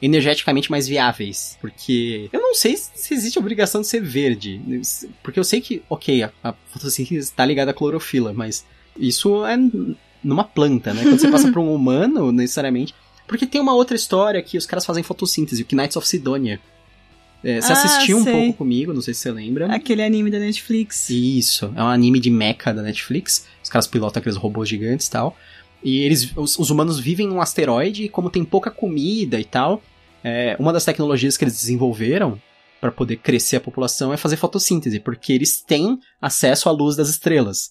energeticamente 0.01 0.71
mais 0.71 0.89
viáveis. 0.89 1.59
Porque 1.61 2.29
eu 2.33 2.41
não 2.41 2.55
sei 2.55 2.75
se 2.77 3.13
existe 3.13 3.39
a 3.39 3.41
obrigação 3.41 3.83
de 3.83 3.87
ser 3.87 4.01
verde. 4.01 4.61
Porque 5.23 5.39
eu 5.39 5.45
sei 5.45 5.61
que, 5.61 5.83
ok, 5.91 6.23
a, 6.23 6.33
a 6.43 6.55
fotossíntese 6.73 7.29
está 7.29 7.45
ligada 7.45 7.71
à 7.71 7.75
clorofila, 7.75 8.33
mas 8.33 8.65
isso 8.99 9.45
é 9.45 9.59
numa 10.23 10.45
planta, 10.45 10.93
né? 10.95 11.03
Quando 11.03 11.19
você 11.19 11.31
passa 11.31 11.51
para 11.51 11.61
um 11.61 11.75
humano, 11.75 12.33
necessariamente. 12.33 12.95
Porque 13.31 13.47
tem 13.47 13.61
uma 13.61 13.73
outra 13.73 13.95
história 13.95 14.43
que 14.43 14.59
os 14.59 14.67
caras 14.67 14.85
fazem 14.85 15.05
fotossíntese, 15.05 15.63
o 15.63 15.77
Knights 15.77 15.97
of 15.97 16.07
Sidonia. 16.07 16.59
É, 17.45 17.61
você 17.61 17.73
Ah, 17.73 17.77
assistiu 17.77 18.19
um 18.19 18.25
sei. 18.25 18.33
pouco 18.33 18.59
comigo, 18.59 18.93
não 18.93 19.01
sei 19.01 19.15
se 19.15 19.21
você 19.21 19.31
lembra. 19.31 19.73
Aquele 19.73 20.03
anime 20.03 20.33
da 20.33 20.41
Netflix. 20.41 21.09
Isso, 21.09 21.73
é 21.77 21.81
um 21.81 21.87
anime 21.87 22.19
de 22.19 22.29
mecha 22.29 22.75
da 22.75 22.83
Netflix. 22.83 23.47
Os 23.63 23.71
caras 23.71 23.87
pilotam 23.87 24.19
aqueles 24.19 24.37
robôs 24.37 24.69
gigantes 24.69 25.07
e 25.07 25.11
tal. 25.13 25.37
E 25.81 26.01
eles, 26.01 26.33
os, 26.37 26.59
os 26.59 26.71
humanos 26.71 26.99
vivem 26.99 27.29
num 27.29 27.41
asteroide 27.41 28.03
e 28.07 28.09
como 28.09 28.31
tem 28.31 28.45
pouca 28.45 28.69
comida 28.69 29.39
e 29.39 29.45
tal, 29.45 29.81
é, 30.25 30.57
uma 30.59 30.73
das 30.73 30.85
tecnologias 30.85 31.37
que 31.37 31.45
eles 31.45 31.55
desenvolveram 31.55 32.37
para 32.81 32.91
poder 32.91 33.19
crescer 33.19 33.57
a 33.57 33.61
população 33.61 34.13
é 34.13 34.17
fazer 34.17 34.37
fotossíntese, 34.37 34.99
porque 34.99 35.33
eles 35.33 35.63
têm 35.63 36.01
acesso 36.21 36.69
à 36.69 36.73
luz 36.73 36.97
das 36.97 37.09
estrelas. 37.09 37.71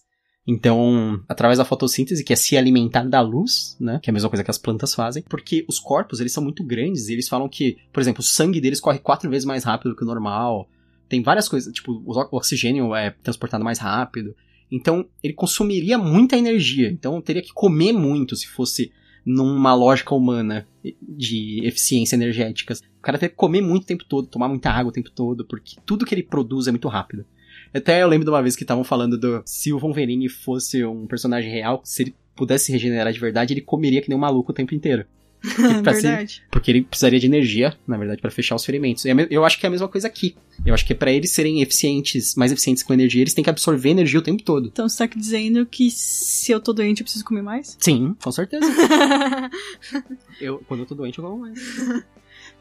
Então, 0.51 1.21
através 1.29 1.59
da 1.59 1.63
fotossíntese, 1.63 2.23
que 2.23 2.33
é 2.33 2.35
se 2.35 2.57
alimentar 2.57 3.03
da 3.07 3.21
luz, 3.21 3.77
né, 3.79 3.99
que 4.01 4.09
é 4.09 4.11
a 4.11 4.13
mesma 4.13 4.29
coisa 4.31 4.43
que 4.43 4.49
as 4.49 4.57
plantas 4.57 4.95
fazem, 4.95 5.21
porque 5.29 5.63
os 5.67 5.77
corpos, 5.77 6.19
eles 6.19 6.33
são 6.33 6.43
muito 6.43 6.63
grandes 6.63 7.07
e 7.07 7.13
eles 7.13 7.29
falam 7.29 7.47
que, 7.47 7.77
por 7.93 8.01
exemplo, 8.01 8.21
o 8.21 8.25
sangue 8.25 8.59
deles 8.59 8.79
corre 8.79 8.97
quatro 8.97 9.29
vezes 9.29 9.45
mais 9.45 9.63
rápido 9.63 9.95
que 9.95 10.01
o 10.01 10.07
normal. 10.07 10.67
Tem 11.07 11.21
várias 11.21 11.47
coisas, 11.47 11.71
tipo, 11.71 12.01
o 12.03 12.35
oxigênio 12.35 12.95
é 12.95 13.11
transportado 13.11 13.63
mais 13.63 13.77
rápido. 13.77 14.35
Então, 14.71 15.05
ele 15.21 15.35
consumiria 15.35 15.99
muita 15.99 16.35
energia. 16.35 16.89
Então, 16.89 17.21
teria 17.21 17.43
que 17.43 17.53
comer 17.53 17.93
muito 17.93 18.35
se 18.35 18.47
fosse 18.47 18.91
numa 19.23 19.75
lógica 19.75 20.15
humana 20.15 20.67
de 20.99 21.61
eficiência 21.63 22.15
energética. 22.15 22.73
O 22.97 23.01
cara 23.03 23.19
teria 23.19 23.29
que 23.29 23.35
comer 23.35 23.61
muito 23.61 23.83
o 23.83 23.87
tempo 23.87 24.03
todo, 24.03 24.27
tomar 24.27 24.47
muita 24.47 24.71
água 24.71 24.89
o 24.89 24.93
tempo 24.93 25.11
todo, 25.11 25.45
porque 25.45 25.75
tudo 25.85 26.07
que 26.07 26.15
ele 26.15 26.23
produz 26.23 26.67
é 26.67 26.71
muito 26.71 26.87
rápido. 26.87 27.23
Até 27.73 28.01
eu 28.01 28.07
lembro 28.07 28.25
de 28.25 28.31
uma 28.31 28.41
vez 28.41 28.55
que 28.55 28.63
estavam 28.63 28.83
falando 28.83 29.17
do 29.17 29.41
se 29.45 29.71
o 29.71 29.79
Wolverine 29.79 30.27
fosse 30.29 30.83
um 30.85 31.07
personagem 31.07 31.51
real, 31.51 31.81
se 31.83 32.03
ele 32.03 32.15
pudesse 32.35 32.65
se 32.65 32.71
regenerar 32.71 33.11
de 33.11 33.19
verdade, 33.19 33.53
ele 33.53 33.61
comeria 33.61 34.01
que 34.01 34.09
nem 34.09 34.17
um 34.17 34.21
maluco 34.21 34.51
o 34.51 34.55
tempo 34.55 34.73
inteiro. 34.73 35.05
Verdade. 35.83 36.43
Porque 36.51 36.69
ele 36.69 36.81
precisaria 36.81 37.19
de 37.19 37.25
energia, 37.25 37.73
na 37.87 37.97
verdade, 37.97 38.21
pra 38.21 38.29
fechar 38.29 38.55
os 38.55 38.65
ferimentos. 38.65 39.05
É 39.05 39.11
eu 39.29 39.45
acho 39.45 39.57
que 39.57 39.65
é 39.65 39.67
a 39.67 39.71
mesma 39.71 39.87
coisa 39.87 40.07
aqui. 40.07 40.35
Eu 40.65 40.73
acho 40.73 40.85
que 40.85 40.93
pra 40.93 41.11
eles 41.11 41.31
serem 41.31 41.61
eficientes, 41.61 42.35
mais 42.35 42.51
eficientes 42.51 42.83
com 42.83 42.93
energia, 42.93 43.21
eles 43.21 43.33
têm 43.33 43.43
que 43.43 43.49
absorver 43.49 43.89
energia 43.89 44.19
o 44.19 44.23
tempo 44.23 44.43
todo. 44.43 44.67
Então 44.67 44.87
você 44.87 45.07
tá 45.07 45.15
dizendo 45.15 45.65
que 45.65 45.89
se 45.89 46.51
eu 46.51 46.59
tô 46.59 46.73
doente 46.73 47.01
eu 47.01 47.05
preciso 47.05 47.23
comer 47.23 47.41
mais? 47.41 47.77
Sim, 47.79 48.15
com 48.21 48.31
certeza. 48.31 48.65
Eu, 50.39 50.63
quando 50.67 50.81
eu 50.81 50.85
tô 50.85 50.95
doente, 50.95 51.17
eu 51.17 51.23
como 51.25 51.41
mais. 51.41 51.59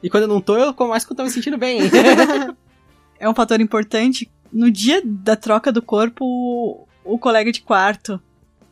E 0.02 0.10
quando 0.10 0.24
eu 0.24 0.28
não 0.28 0.40
tô, 0.40 0.56
eu 0.56 0.74
como 0.74 0.90
mais 0.90 1.04
quando 1.04 1.20
eu 1.20 1.24
tô 1.24 1.28
me 1.28 1.30
sentindo 1.30 1.56
bem. 1.56 1.78
é 3.20 3.28
um 3.28 3.34
fator 3.34 3.60
importante. 3.60 4.28
No 4.52 4.70
dia 4.70 5.02
da 5.04 5.36
troca 5.36 5.70
do 5.70 5.82
corpo, 5.82 6.24
o, 6.24 6.86
o 7.04 7.18
colega 7.18 7.52
de 7.52 7.60
quarto 7.60 8.20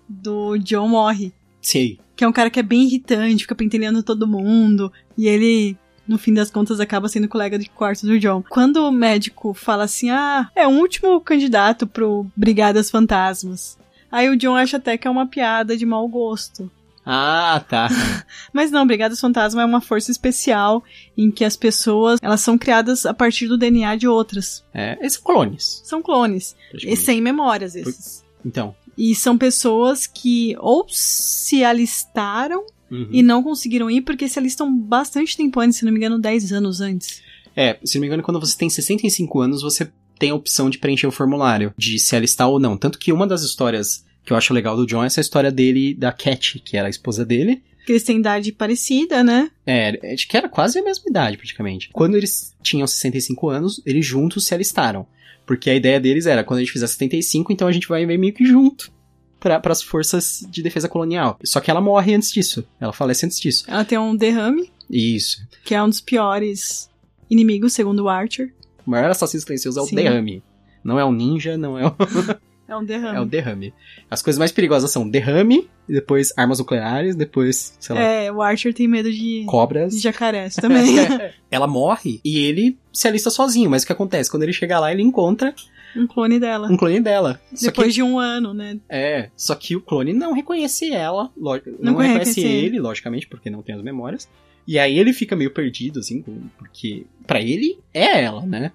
do 0.09 0.57
John 0.59 0.89
morre. 0.89 1.33
Sim. 1.61 1.99
Que 2.15 2.25
é 2.25 2.29
um 2.29 2.33
cara 2.33 2.51
que 2.51 2.61
é 2.61 2.63
bem 2.63 2.85
irritante, 2.85 3.43
fica 3.43 3.55
pentelhando 3.55 4.03
todo 4.03 4.27
mundo. 4.27 4.93
E 5.19 5.27
ele, 5.27 5.77
no 6.07 6.19
fim 6.19 6.33
das 6.33 6.51
contas, 6.51 6.81
acaba 6.81 7.09
sendo 7.09 7.29
colega 7.29 7.59
de 7.59 7.69
quarto 7.69 8.07
do 8.07 8.19
John. 8.19 8.43
Quando 8.49 8.77
o 8.77 8.93
médico 8.93 9.53
fala 9.53 9.85
assim, 9.85 10.11
ah, 10.11 10.51
é 10.55 10.67
um 10.67 10.79
último 10.79 11.21
candidato 11.21 11.87
pro 11.87 12.27
Brigadas 12.37 12.91
Fantasmas. 12.91 13.79
Aí 14.11 14.29
o 14.29 14.37
John 14.37 14.57
acha 14.57 14.77
até 14.77 14.97
que 14.97 15.07
é 15.07 15.11
uma 15.11 15.27
piada 15.27 15.77
de 15.77 15.85
mau 15.85 16.07
gosto. 16.09 16.71
Ah, 17.09 17.65
tá. 17.69 17.89
Mas 18.53 18.73
não, 18.73 18.85
Brigadas 18.85 19.21
Fantasma 19.21 19.63
é 19.63 19.65
uma 19.65 19.81
força 19.81 20.11
especial 20.11 20.83
em 21.17 21.31
que 21.31 21.45
as 21.45 21.57
pessoas, 21.57 22.19
elas 22.21 22.41
são 22.41 22.59
criadas 22.59 23.07
a 23.07 23.15
partir 23.15 23.47
do 23.47 23.57
DNA 23.57 23.95
de 23.95 24.09
outras. 24.09 24.65
É, 24.75 25.09
são 25.09 25.23
clones. 25.23 25.81
São 25.85 26.03
clones. 26.03 26.57
E 26.75 26.97
sem 26.97 27.21
memórias 27.21 27.77
esses. 27.77 28.25
Então. 28.45 28.75
E 28.99 29.15
são 29.15 29.39
pessoas 29.39 30.07
que 30.07 30.57
ou 30.59 30.85
se 30.89 31.63
alistaram 31.63 32.67
uhum. 32.91 33.09
e 33.13 33.23
não 33.23 33.41
conseguiram 33.41 33.89
ir 33.89 34.01
porque 34.01 34.29
se 34.29 34.41
alistam 34.41 34.77
bastante 34.77 35.37
tempo 35.37 35.61
antes, 35.61 35.79
se 35.79 35.85
não 35.85 35.93
me 35.93 35.99
engano, 35.99 36.19
10 36.19 36.53
anos 36.53 36.81
antes. 36.81 37.23
É, 37.55 37.79
se 37.85 37.97
não 37.97 38.01
me 38.01 38.09
engano, 38.09 38.23
quando 38.23 38.41
você 38.41 38.57
tem 38.57 38.69
65 38.69 39.41
anos, 39.41 39.63
você 39.63 39.93
tem 40.19 40.31
a 40.31 40.35
opção 40.35 40.69
de 40.69 40.79
preencher 40.79 41.07
o 41.07 41.13
formulário, 41.13 41.73
de 41.77 41.99
se 41.99 42.17
alistar 42.17 42.49
ou 42.49 42.59
não. 42.59 42.77
Tanto 42.77 42.99
que 42.99 43.13
uma 43.13 43.27
das 43.27 43.43
histórias 43.43 44.05
que 44.27 44.33
eu 44.33 44.37
acho 44.37 44.53
legal 44.53 44.77
do 44.77 44.85
John 44.85 45.05
é 45.05 45.07
essa 45.07 45.21
história 45.21 45.53
dele, 45.53 45.95
da 45.95 46.11
Cat, 46.11 46.59
que 46.59 46.77
era 46.77 46.89
a 46.89 46.91
esposa 46.91 47.25
dele. 47.25 47.63
Porque 47.77 47.93
eles 47.93 48.03
têm 48.03 48.19
idade 48.19 48.51
parecida, 48.51 49.23
né? 49.23 49.49
É, 49.65 50.13
acho 50.13 50.27
que 50.27 50.37
era 50.37 50.49
quase 50.49 50.77
a 50.81 50.83
mesma 50.83 51.05
idade, 51.09 51.37
praticamente. 51.37 51.89
Quando 51.93 52.17
eles 52.17 52.53
tinham 52.61 52.85
65 52.85 53.49
anos, 53.49 53.81
eles 53.87 54.05
juntos 54.05 54.45
se 54.45 54.53
alistaram. 54.53 55.07
Porque 55.47 55.71
a 55.71 55.75
ideia 55.77 56.01
deles 56.01 56.27
era, 56.27 56.43
quando 56.43 56.59
a 56.59 56.63
gente 56.63 56.73
fizer 56.73 56.89
75, 56.89 57.53
então 57.53 57.69
a 57.69 57.73
gente 57.73 57.87
vai 57.87 58.05
meio 58.05 58.33
que 58.33 58.45
junto 58.45 58.91
para 59.39 59.73
as 59.73 59.81
forças 59.81 60.45
de 60.51 60.61
defesa 60.61 60.89
colonial. 60.89 61.39
Só 61.45 61.61
que 61.61 61.71
ela 61.71 61.81
morre 61.81 62.13
antes 62.15 62.33
disso. 62.33 62.67
Ela 62.81 62.93
falece 62.93 63.25
antes 63.25 63.39
disso. 63.39 63.65
Ela 63.69 63.85
tem 63.85 63.97
um 63.97 64.17
derrame, 64.17 64.73
Isso. 64.91 65.47
que 65.65 65.73
é 65.73 65.81
um 65.81 65.89
dos 65.89 66.01
piores 66.01 66.91
inimigos, 67.31 67.73
segundo 67.73 68.01
o 68.01 68.09
Archer. 68.09 68.53
O 68.85 68.91
maior 68.91 69.11
assassino 69.11 69.43
silencioso 69.43 69.79
é 69.79 69.83
o 69.83 69.87
Sim. 69.87 69.95
derrame. 69.95 70.43
Não 70.83 70.99
é 70.99 71.05
o 71.05 71.13
ninja, 71.13 71.57
não 71.57 71.79
é 71.79 71.87
o, 71.87 71.95
É 72.69 72.77
um 72.77 72.85
derrame. 72.85 73.17
é 73.17 73.21
o 73.21 73.25
derrame. 73.25 73.75
As 74.11 74.23
coisas 74.23 74.39
mais 74.39 74.51
perigosas 74.53 74.91
são 74.91 75.09
derrame, 75.09 75.69
depois 75.89 76.33
armas 76.37 76.59
nucleares, 76.59 77.15
depois, 77.15 77.77
sei 77.79 77.95
lá, 77.95 78.01
É, 78.03 78.33
o 78.33 78.43
Archer 78.43 78.75
tem 78.75 78.89
medo 78.89 79.11
de, 79.13 79.45
cobras. 79.47 79.93
de 79.95 80.01
jacarés 80.01 80.55
também. 80.57 80.97
Ela 81.51 81.67
morre 81.67 82.21
e 82.25 82.39
ele 82.39 82.77
se 82.93 83.07
alista 83.07 83.31
sozinho, 83.31 83.71
mas 83.71 83.83
o 83.83 83.87
que 83.87 83.93
acontece? 83.93 84.31
Quando 84.31 84.43
ele 84.43 84.53
chega 84.53 84.79
lá, 84.81 84.91
ele 84.91 85.03
encontra 85.03 85.55
um 85.97 86.07
clone 86.07 86.39
dela. 86.41 86.69
um 86.71 86.77
clone 86.77 87.01
dela. 87.01 87.41
Depois 87.53 87.87
que, 87.89 87.95
de 87.95 88.03
um 88.03 88.19
ano, 88.19 88.53
né? 88.53 88.79
é, 88.89 89.31
só 89.37 89.55
que 89.55 89.77
o 89.77 89.81
clone 89.81 90.13
não 90.13 90.33
reconhece 90.33 90.93
ela, 90.93 91.31
lo- 91.37 91.61
Não 91.81 91.93
não, 91.93 91.97
reconhece 92.01 92.41
ele, 92.43 92.79
logicamente, 92.81 93.27
porque 93.29 93.49
não 93.49 93.63
tem 93.63 93.75
as 93.77 93.83
memórias. 93.83 94.29
E 94.67 94.79
aí 94.81 94.99
ele 94.99 95.13
fica 95.13 95.37
meio 95.37 95.53
perdido, 95.53 96.01
assim, 96.01 96.25
porque 96.59 97.07
pra 97.25 97.41
ele 97.41 97.79
é 97.95 98.25
ela, 98.25 98.45
né? 98.45 98.73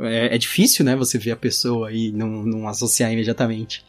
É, 0.00 0.34
é 0.34 0.38
difícil, 0.38 0.84
né, 0.84 0.94
você 0.94 1.18
ver 1.18 1.32
a 1.32 1.36
pessoa 1.36 1.92
e 1.92 2.12
não, 2.12 2.44
não 2.44 2.68
associar 2.68 3.12
imediatamente. 3.12 3.84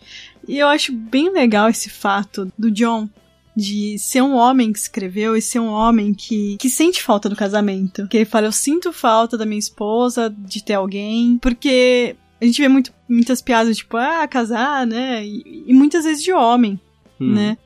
E 0.48 0.58
eu 0.58 0.68
acho 0.68 0.92
bem 0.92 1.32
legal 1.32 1.70
esse 1.70 1.90
fato 1.90 2.52
do 2.58 2.72
John 2.72 3.08
de 3.56 3.98
ser 4.00 4.22
um 4.22 4.36
homem 4.36 4.72
que 4.72 4.80
escreveu 4.80 5.36
e 5.36 5.42
ser 5.42 5.60
um 5.60 5.68
homem 5.68 6.14
que, 6.14 6.56
que 6.58 6.70
sente 6.70 7.04
falta 7.04 7.28
do 7.28 7.36
casamento. 7.36 8.08
Que 8.08 8.18
ele 8.18 8.26
fala, 8.26 8.48
eu 8.48 8.52
sinto 8.52 8.94
falta 8.94 9.38
da 9.38 9.46
minha 9.46 9.60
esposa, 9.60 10.34
de 10.38 10.64
ter 10.64 10.76
alguém, 10.76 11.38
porque 11.40 12.16
a 12.40 12.46
gente 12.46 12.62
vê 12.62 12.70
muito, 12.70 12.94
muitas 13.08 13.42
piadas, 13.42 13.78
tipo, 13.78 13.98
ah, 13.98 14.26
casar, 14.28 14.88
né? 14.88 15.26
E, 15.26 15.66
e 15.68 15.74
muitas 15.74 16.06
vezes 16.06 16.24
de 16.24 16.32
homem, 16.32 16.80
Hum, 17.20 17.34
né? 17.34 17.58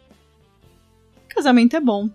Casamento 1.33 1.75
é 1.75 1.79
bom. 1.79 2.09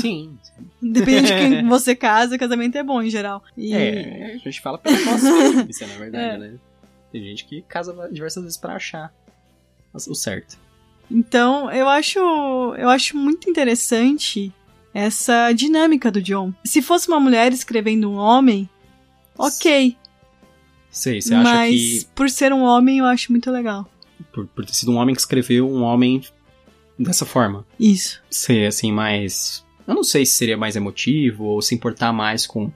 Sim. 0.00 0.36
Depende 0.80 1.28
de 1.28 1.32
quem 1.34 1.66
você 1.68 1.94
casa, 1.96 2.36
casamento 2.38 2.76
é 2.76 2.82
bom 2.82 3.00
em 3.02 3.10
geral. 3.10 3.42
E 3.56 3.72
É, 3.74 4.34
a 4.34 4.38
gente 4.38 4.60
fala 4.60 4.78
pela 4.78 4.98
nossa 5.04 5.28
experiência, 5.28 5.86
na 5.86 5.94
verdade, 5.96 6.34
É. 6.34 6.38
né? 6.38 6.54
Tem 7.10 7.22
gente 7.22 7.44
que 7.46 7.62
casa 7.62 7.94
diversas 8.12 8.42
vezes 8.42 8.58
pra 8.58 8.74
achar 8.76 9.12
o 9.94 10.14
certo. 10.14 10.58
Então, 11.10 11.70
eu 11.72 11.88
acho, 11.88 12.18
eu 12.76 12.88
acho 12.90 13.16
muito 13.16 13.48
interessante 13.48 14.52
essa 14.92 15.50
dinâmica 15.52 16.10
do 16.10 16.20
John. 16.20 16.52
Se 16.64 16.82
fosse 16.82 17.08
uma 17.08 17.18
mulher 17.18 17.50
escrevendo 17.52 18.10
um 18.10 18.16
homem, 18.16 18.68
ok. 19.36 19.96
Sei, 20.90 21.20
você 21.22 21.34
acha 21.34 21.42
mas 21.42 21.74
que 21.74 22.06
por 22.14 22.28
ser 22.28 22.52
um 22.52 22.62
homem, 22.62 22.98
eu 22.98 23.06
acho 23.06 23.32
muito 23.32 23.50
legal. 23.50 23.90
por, 24.32 24.46
por 24.48 24.64
ter 24.66 24.74
sido 24.74 24.92
um 24.92 24.96
homem 24.96 25.14
que 25.14 25.20
escreveu 25.20 25.68
um 25.68 25.82
homem 25.82 26.22
dessa 26.98 27.24
forma, 27.24 27.66
Isso. 27.78 28.20
ser 28.30 28.66
assim 28.66 28.90
mais. 28.92 29.64
Eu 29.86 29.94
não 29.94 30.04
sei 30.04 30.26
se 30.26 30.32
seria 30.34 30.56
mais 30.56 30.76
emotivo 30.76 31.44
ou 31.44 31.62
se 31.62 31.74
importar 31.74 32.12
mais 32.12 32.46
com 32.46 32.70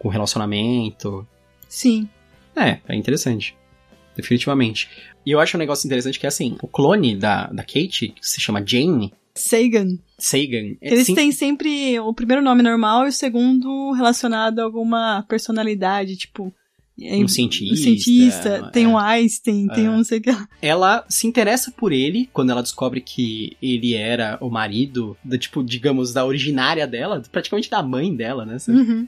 o 0.00 0.08
relacionamento. 0.08 1.26
Sim. 1.68 2.08
É, 2.56 2.78
é 2.88 2.94
interessante. 2.96 3.56
Definitivamente. 4.16 4.88
E 5.24 5.30
eu 5.30 5.40
acho 5.40 5.56
um 5.56 5.60
negócio 5.60 5.86
interessante 5.86 6.18
que 6.18 6.26
é 6.26 6.28
assim, 6.28 6.56
o 6.62 6.66
clone 6.66 7.16
da, 7.16 7.46
da 7.46 7.62
Kate, 7.62 8.08
que 8.08 8.14
se 8.20 8.40
chama 8.40 8.64
Jane 8.66 9.12
Sagan. 9.34 9.98
Sagan, 10.18 10.76
é 10.80 10.92
Eles 10.92 11.06
sim- 11.06 11.14
têm 11.14 11.30
sempre 11.30 11.98
o 12.00 12.12
primeiro 12.12 12.42
nome 12.42 12.60
normal 12.62 13.06
e 13.06 13.10
o 13.10 13.12
segundo 13.12 13.92
relacionado 13.92 14.58
a 14.58 14.64
alguma 14.64 15.24
personalidade, 15.28 16.16
tipo. 16.16 16.52
Um 17.00 17.24
um 17.24 17.28
cientista, 17.28 17.76
cientista, 17.76 18.70
tem 18.72 18.84
é. 18.84 18.88
um 18.88 18.98
Einstein, 18.98 19.68
tem 19.68 19.86
É. 19.86 19.90
um 19.90 19.98
não 19.98 20.04
sei 20.04 20.18
o 20.18 20.22
que 20.22 20.30
ela 20.60 21.04
se 21.08 21.26
interessa 21.26 21.70
por 21.70 21.92
ele 21.92 22.28
quando 22.32 22.50
ela 22.50 22.62
descobre 22.62 23.00
que 23.00 23.56
ele 23.62 23.94
era 23.94 24.36
o 24.40 24.50
marido, 24.50 25.16
da, 25.24 25.38
tipo, 25.38 25.62
digamos, 25.62 26.12
da 26.12 26.24
originária 26.24 26.86
dela, 26.86 27.22
praticamente 27.30 27.70
da 27.70 27.82
mãe 27.82 28.14
dela, 28.14 28.44
né? 28.44 28.56
Uhum. 28.68 29.06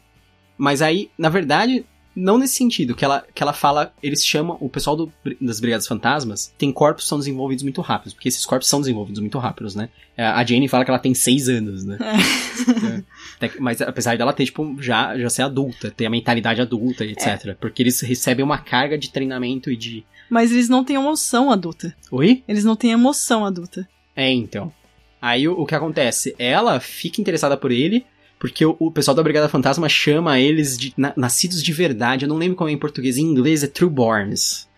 Mas 0.57 0.83
aí, 0.83 1.11
na 1.18 1.29
verdade, 1.29 1.85
Não 2.14 2.37
nesse 2.38 2.55
sentido, 2.55 2.94
que 2.94 3.05
ela, 3.05 3.25
que 3.35 3.42
ela 3.42 3.53
fala, 3.53 3.94
eles 4.03 4.27
chamam, 4.27 4.57
o 4.61 4.68
pessoal 4.68 4.96
do, 4.96 5.12
das 5.40 5.61
Brigadas 5.61 5.87
Fantasmas 5.87 6.53
tem 6.59 6.73
corpos 6.73 7.05
que 7.05 7.09
são 7.09 7.18
desenvolvidos 7.18 7.62
muito 7.62 7.81
rápidos, 7.81 8.12
porque 8.14 8.29
esses 8.29 8.44
corpos 8.44 8.68
são 8.68 8.81
desenvolvidos 8.81 9.20
muito 9.20 9.38
rápidos, 9.38 9.75
né? 9.75 9.88
É, 10.16 10.25
A 10.25 10.44
Jane 10.44 10.68
fala 10.68 10.85
que 10.85 10.90
ela 10.90 10.99
tem 10.99 11.14
seis 11.14 11.49
anos, 11.49 11.85
né? 11.85 11.99
É. 12.61 13.03
Até- 13.46 13.59
Mas 13.61 13.81
apesar 13.81 14.16
dela 14.18 14.33
ter, 14.33 14.44
tipo, 14.44 14.77
já, 14.83 15.16
já 15.18 15.31
ser 15.31 15.42
adulta, 15.42 15.90
ter 15.90 16.05
a 16.07 16.11
mentalidade 16.11 16.61
adulta 16.61 17.05
e 17.05 17.12
etc. 17.12 17.57
Porque 17.59 17.83
eles 17.83 18.01
recebem 18.01 18.44
uma 18.44 18.59
carga 18.59 18.99
de 18.99 19.11
treinamento 19.11 19.70
e 19.70 19.77
de. 19.77 20.05
Mas 20.29 20.51
eles 20.53 20.68
não 20.68 20.85
têm 20.85 20.96
emoção 20.96 21.51
adulta. 21.51 21.94
Oi? 22.11 22.42
Eles 22.46 22.64
não 22.64 22.77
têm 22.77 22.90
emoção 22.90 23.44
adulta. 23.46 23.88
É, 24.14 24.31
então. 24.31 24.73
Aí 25.23 25.49
o, 25.49 25.53
o 25.61 25.66
que 25.66 25.75
acontece? 25.75 26.35
Ela 26.38 26.81
fica 26.81 27.20
interessada 27.20 27.57
por 27.57 27.70
ele, 27.70 28.05
porque 28.40 28.66
o, 28.66 28.74
o 28.81 28.90
pessoal 28.90 29.14
da 29.14 29.22
Brigada 29.22 29.48
Fantasma 29.48 29.88
chama 29.88 30.40
eles 30.40 30.76
de 30.76 30.92
na- 30.96 31.12
nascidos 31.16 31.62
de 31.62 31.72
verdade. 31.72 32.24
Eu 32.24 32.29
não 32.29 32.37
lembro 32.38 32.57
como 32.57 32.68
é 32.70 32.72
em 32.72 32.79
português. 32.79 33.16
Em 33.16 33.22
inglês 33.22 33.62
é 33.62 33.68
trueborns. 33.68 34.68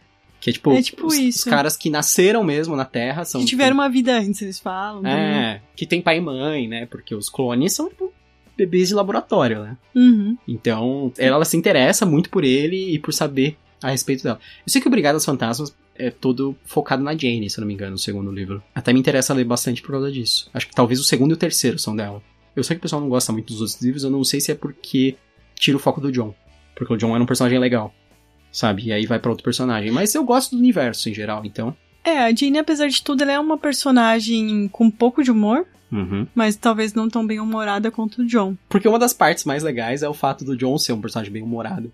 Que 0.41 0.51
é 0.51 0.53
tipo, 0.53 0.73
É 0.73 0.83
tipo 0.83 1.07
os, 1.07 1.15
isso. 1.15 1.39
os 1.39 1.45
caras 1.45 1.77
que 1.77 1.89
nasceram 1.89 2.43
mesmo 2.43 2.75
na 2.75 2.85
Terra. 2.85 3.25
São, 3.25 3.41
que 3.41 3.47
tiveram 3.47 3.75
uma 3.75 3.89
vida 3.89 4.19
antes, 4.19 4.43
eles 4.43 4.59
falam. 4.59 5.01
né? 5.01 5.13
É, 5.55 5.61
que 5.77 5.87
tem 5.87 6.03
pai 6.03 6.19
e 6.19 6.21
mãe, 6.21 6.67
né? 6.67 6.85
Porque 6.87 7.15
os 7.15 7.29
clones 7.31 7.73
são, 7.73 7.89
tipo, 7.89 8.13
bebês 8.59 8.89
de 8.89 8.95
laboratório, 8.95 9.63
né? 9.63 9.77
Uhum. 9.95 10.37
Então, 10.49 11.13
ela 11.17 11.45
se 11.45 11.57
interessa 11.57 12.05
muito 12.05 12.29
por 12.29 12.43
ele 12.43 12.93
e 12.93 12.99
por 12.99 13.15
saber 13.15 13.57
a 13.81 13.91
respeito 13.91 14.25
dela. 14.25 14.41
Eu 14.67 14.73
sei 14.73 14.83
que 14.83 14.89
o 14.89 14.91
Brigadas 14.91 15.25
Fantasmas 15.25 15.73
é 15.95 16.11
todo 16.11 16.57
focado 16.65 17.05
na 17.05 17.13
Jane, 17.17 17.49
se 17.49 17.59
eu 17.59 17.63
não 17.63 17.69
me 17.69 17.75
engano, 17.75 17.95
o 17.95 17.99
segundo 17.99 18.33
livro. 18.33 18.61
Até 18.75 18.93
me 18.93 18.99
interessa 18.99 19.33
ler 19.33 19.45
bastante 19.45 19.81
por 19.81 19.93
causa 19.93 20.11
disso. 20.11 20.51
Acho 20.53 20.67
que 20.67 20.75
talvez 20.75 20.99
o 20.99 21.05
segundo 21.05 21.31
e 21.31 21.35
o 21.35 21.37
terceiro 21.37 21.79
são 21.79 21.95
dela. 21.95 22.21
Eu 22.55 22.63
sei 22.65 22.77
que 22.77 22.81
o 22.81 22.83
pessoal 22.83 23.01
não 23.01 23.09
gosta 23.09 23.33
muito 23.33 23.47
dos 23.53 23.61
outros 23.61 23.81
livros, 23.81 24.05
eu 24.05 24.11
não 24.11 24.25
sei 24.25 24.41
se 24.41 24.53
é 24.53 24.55
porque 24.55 25.17
tira 25.55 25.77
o 25.77 25.81
foco 25.81 26.01
do 26.01 26.13
John. 26.13 26.35
Porque 26.75 26.93
o 26.93 26.97
John 26.97 27.15
era 27.15 27.23
um 27.23 27.27
personagem 27.27 27.59
legal, 27.59 27.95
sabe? 28.51 28.85
E 28.87 28.93
aí 28.93 29.07
vai 29.07 29.19
pra 29.19 29.31
outro 29.31 29.45
personagem. 29.45 29.91
Mas 29.91 30.15
eu 30.15 30.25
gosto 30.25 30.53
do 30.55 30.59
universo 30.59 31.09
em 31.09 31.15
geral, 31.15 31.43
então. 31.45 31.75
É, 32.05 32.19
a 32.19 32.35
Jane, 32.35 32.59
apesar 32.59 32.89
de 32.89 33.03
tudo, 33.03 33.23
ela 33.23 33.33
é 33.33 33.39
uma 33.39 33.57
personagem 33.57 34.69
com 34.69 34.85
um 34.87 34.91
pouco 34.91 35.23
de 35.23 35.31
humor, 35.31 35.67
Uhum. 35.91 36.27
mas 36.35 36.57
talvez 36.57 36.95
não 36.95 37.09
tão 37.09 37.27
bem 37.27 37.39
humorada 37.39 37.91
quanto 37.91 38.23
o 38.23 38.27
John. 38.27 38.57
Porque 38.69 38.89
uma 38.89 38.99
das 38.99 39.13
partes 39.13 39.45
mais 39.45 39.63
legais 39.63 40.03
é 40.03 40.09
o 40.09 40.15
fato 40.15 40.43
do 40.45 40.57
John 40.57 40.79
ser 40.79 40.93
um 40.95 41.01
personagem 41.01 41.33
bem 41.33 41.43
humorado. 41.43 41.93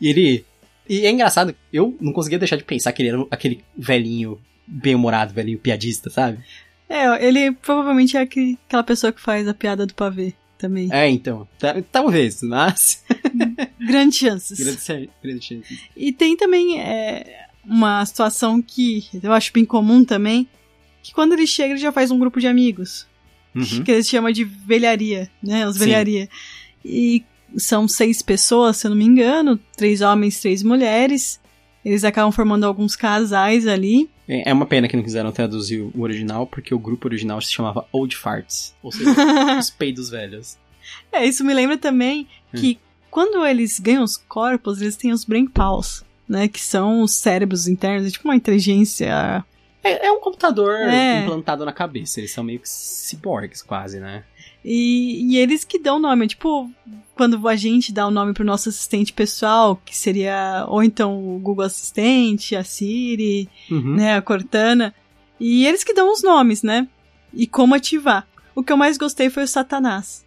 E 0.00 0.08
ele. 0.08 0.44
E 0.88 1.06
é 1.06 1.10
engraçado, 1.10 1.54
eu 1.72 1.96
não 2.00 2.12
conseguia 2.12 2.38
deixar 2.38 2.56
de 2.56 2.64
pensar 2.64 2.92
que 2.92 3.02
ele 3.02 3.10
era 3.10 3.26
aquele 3.30 3.62
velhinho 3.76 4.38
bem 4.66 4.94
humorado, 4.94 5.32
velhinho 5.34 5.58
piadista, 5.58 6.08
sabe? 6.10 6.38
É, 6.88 7.26
ele 7.26 7.52
provavelmente 7.52 8.16
é 8.16 8.20
aquela 8.20 8.82
pessoa 8.82 9.12
que 9.12 9.20
faz 9.20 9.48
a 9.48 9.54
piada 9.54 9.86
do 9.86 9.94
pavê 9.94 10.34
também. 10.58 10.88
É, 10.92 11.08
então. 11.08 11.48
tá- 11.58 11.76
Talvez, 11.90 12.42
mas. 12.42 13.02
Grandes 13.80 14.18
chances. 14.18 14.58
grande, 14.86 15.10
grande 15.22 15.44
chance. 15.44 15.80
E 15.96 16.12
tem 16.12 16.36
também 16.36 16.80
é, 16.80 17.46
uma 17.64 18.04
situação 18.04 18.60
que 18.62 19.04
eu 19.22 19.32
acho 19.32 19.52
bem 19.52 19.64
comum 19.64 20.04
também, 20.04 20.48
que 21.02 21.12
quando 21.12 21.32
ele 21.32 21.46
chega, 21.46 21.72
ele 21.74 21.80
já 21.80 21.92
faz 21.92 22.10
um 22.10 22.18
grupo 22.18 22.40
de 22.40 22.46
amigos. 22.46 23.06
Uhum. 23.54 23.84
que 23.84 23.92
eles 23.92 24.08
chamam 24.08 24.32
de 24.32 24.42
velharia, 24.42 25.30
né? 25.40 25.64
Os 25.66 25.74
Sim. 25.76 25.84
velharia. 25.84 26.28
E 26.84 27.22
são 27.56 27.86
seis 27.86 28.20
pessoas, 28.20 28.78
se 28.78 28.86
eu 28.86 28.90
não 28.90 28.96
me 28.96 29.04
engano, 29.04 29.60
três 29.76 30.00
homens, 30.00 30.40
três 30.40 30.60
mulheres. 30.64 31.38
Eles 31.84 32.02
acabam 32.04 32.32
formando 32.32 32.64
alguns 32.64 32.96
casais 32.96 33.66
ali. 33.66 34.08
É 34.26 34.48
é 34.50 34.52
uma 34.52 34.64
pena 34.66 34.88
que 34.88 34.96
não 34.96 35.02
quiseram 35.02 35.30
traduzir 35.30 35.80
o 35.94 36.00
original, 36.00 36.46
porque 36.46 36.74
o 36.74 36.78
grupo 36.78 37.06
original 37.08 37.40
se 37.40 37.52
chamava 37.52 37.86
Old 37.92 38.16
Farts. 38.16 38.74
Ou 38.82 38.90
seja, 38.90 39.10
os 39.58 39.70
peidos 39.70 40.08
velhos. 40.08 40.56
é, 41.12 41.24
isso 41.26 41.44
me 41.44 41.52
lembra 41.54 41.76
também 41.76 42.26
Hum. 42.54 42.58
que 42.58 42.78
quando 43.10 43.44
eles 43.46 43.78
ganham 43.78 44.02
os 44.02 44.16
corpos, 44.16 44.80
eles 44.80 44.96
têm 44.96 45.12
os 45.12 45.24
brain 45.24 45.46
pals, 45.46 46.04
né? 46.28 46.48
Que 46.48 46.60
são 46.60 47.02
os 47.02 47.12
cérebros 47.12 47.68
internos, 47.68 48.08
é 48.08 48.10
tipo 48.10 48.26
uma 48.26 48.34
inteligência. 48.36 49.44
É, 49.82 50.06
é 50.06 50.10
um 50.12 50.20
computador 50.20 50.74
É. 50.80 51.20
implantado 51.22 51.64
na 51.64 51.72
cabeça. 51.72 52.18
Eles 52.18 52.32
são 52.32 52.42
meio 52.42 52.58
que 52.60 52.68
ciborgues, 52.68 53.60
quase, 53.62 54.00
né? 54.00 54.24
E, 54.64 55.22
e 55.32 55.36
eles 55.36 55.62
que 55.64 55.78
dão 55.78 55.98
nome, 55.98 56.24
é 56.24 56.28
tipo 56.28 56.70
quando 57.14 57.46
a 57.46 57.54
gente 57.54 57.92
dá 57.92 58.06
o 58.06 58.10
nome 58.10 58.32
pro 58.32 58.44
nosso 58.44 58.68
assistente 58.68 59.12
pessoal, 59.12 59.76
que 59.84 59.96
seria 59.96 60.64
ou 60.68 60.82
então 60.82 61.16
o 61.36 61.38
Google 61.38 61.64
Assistente, 61.66 62.56
a 62.56 62.64
Siri, 62.64 63.48
Uhum. 63.70 63.94
né, 63.96 64.16
a 64.16 64.22
Cortana. 64.22 64.92
E 65.38 65.64
eles 65.66 65.84
que 65.84 65.94
dão 65.94 66.10
os 66.12 66.22
nomes, 66.22 66.62
né? 66.62 66.88
E 67.32 67.46
como 67.46 67.74
ativar. 67.74 68.26
O 68.54 68.62
que 68.64 68.72
eu 68.72 68.76
mais 68.76 68.96
gostei 68.96 69.28
foi 69.30 69.44
o 69.44 69.48
Satanás. 69.48 70.24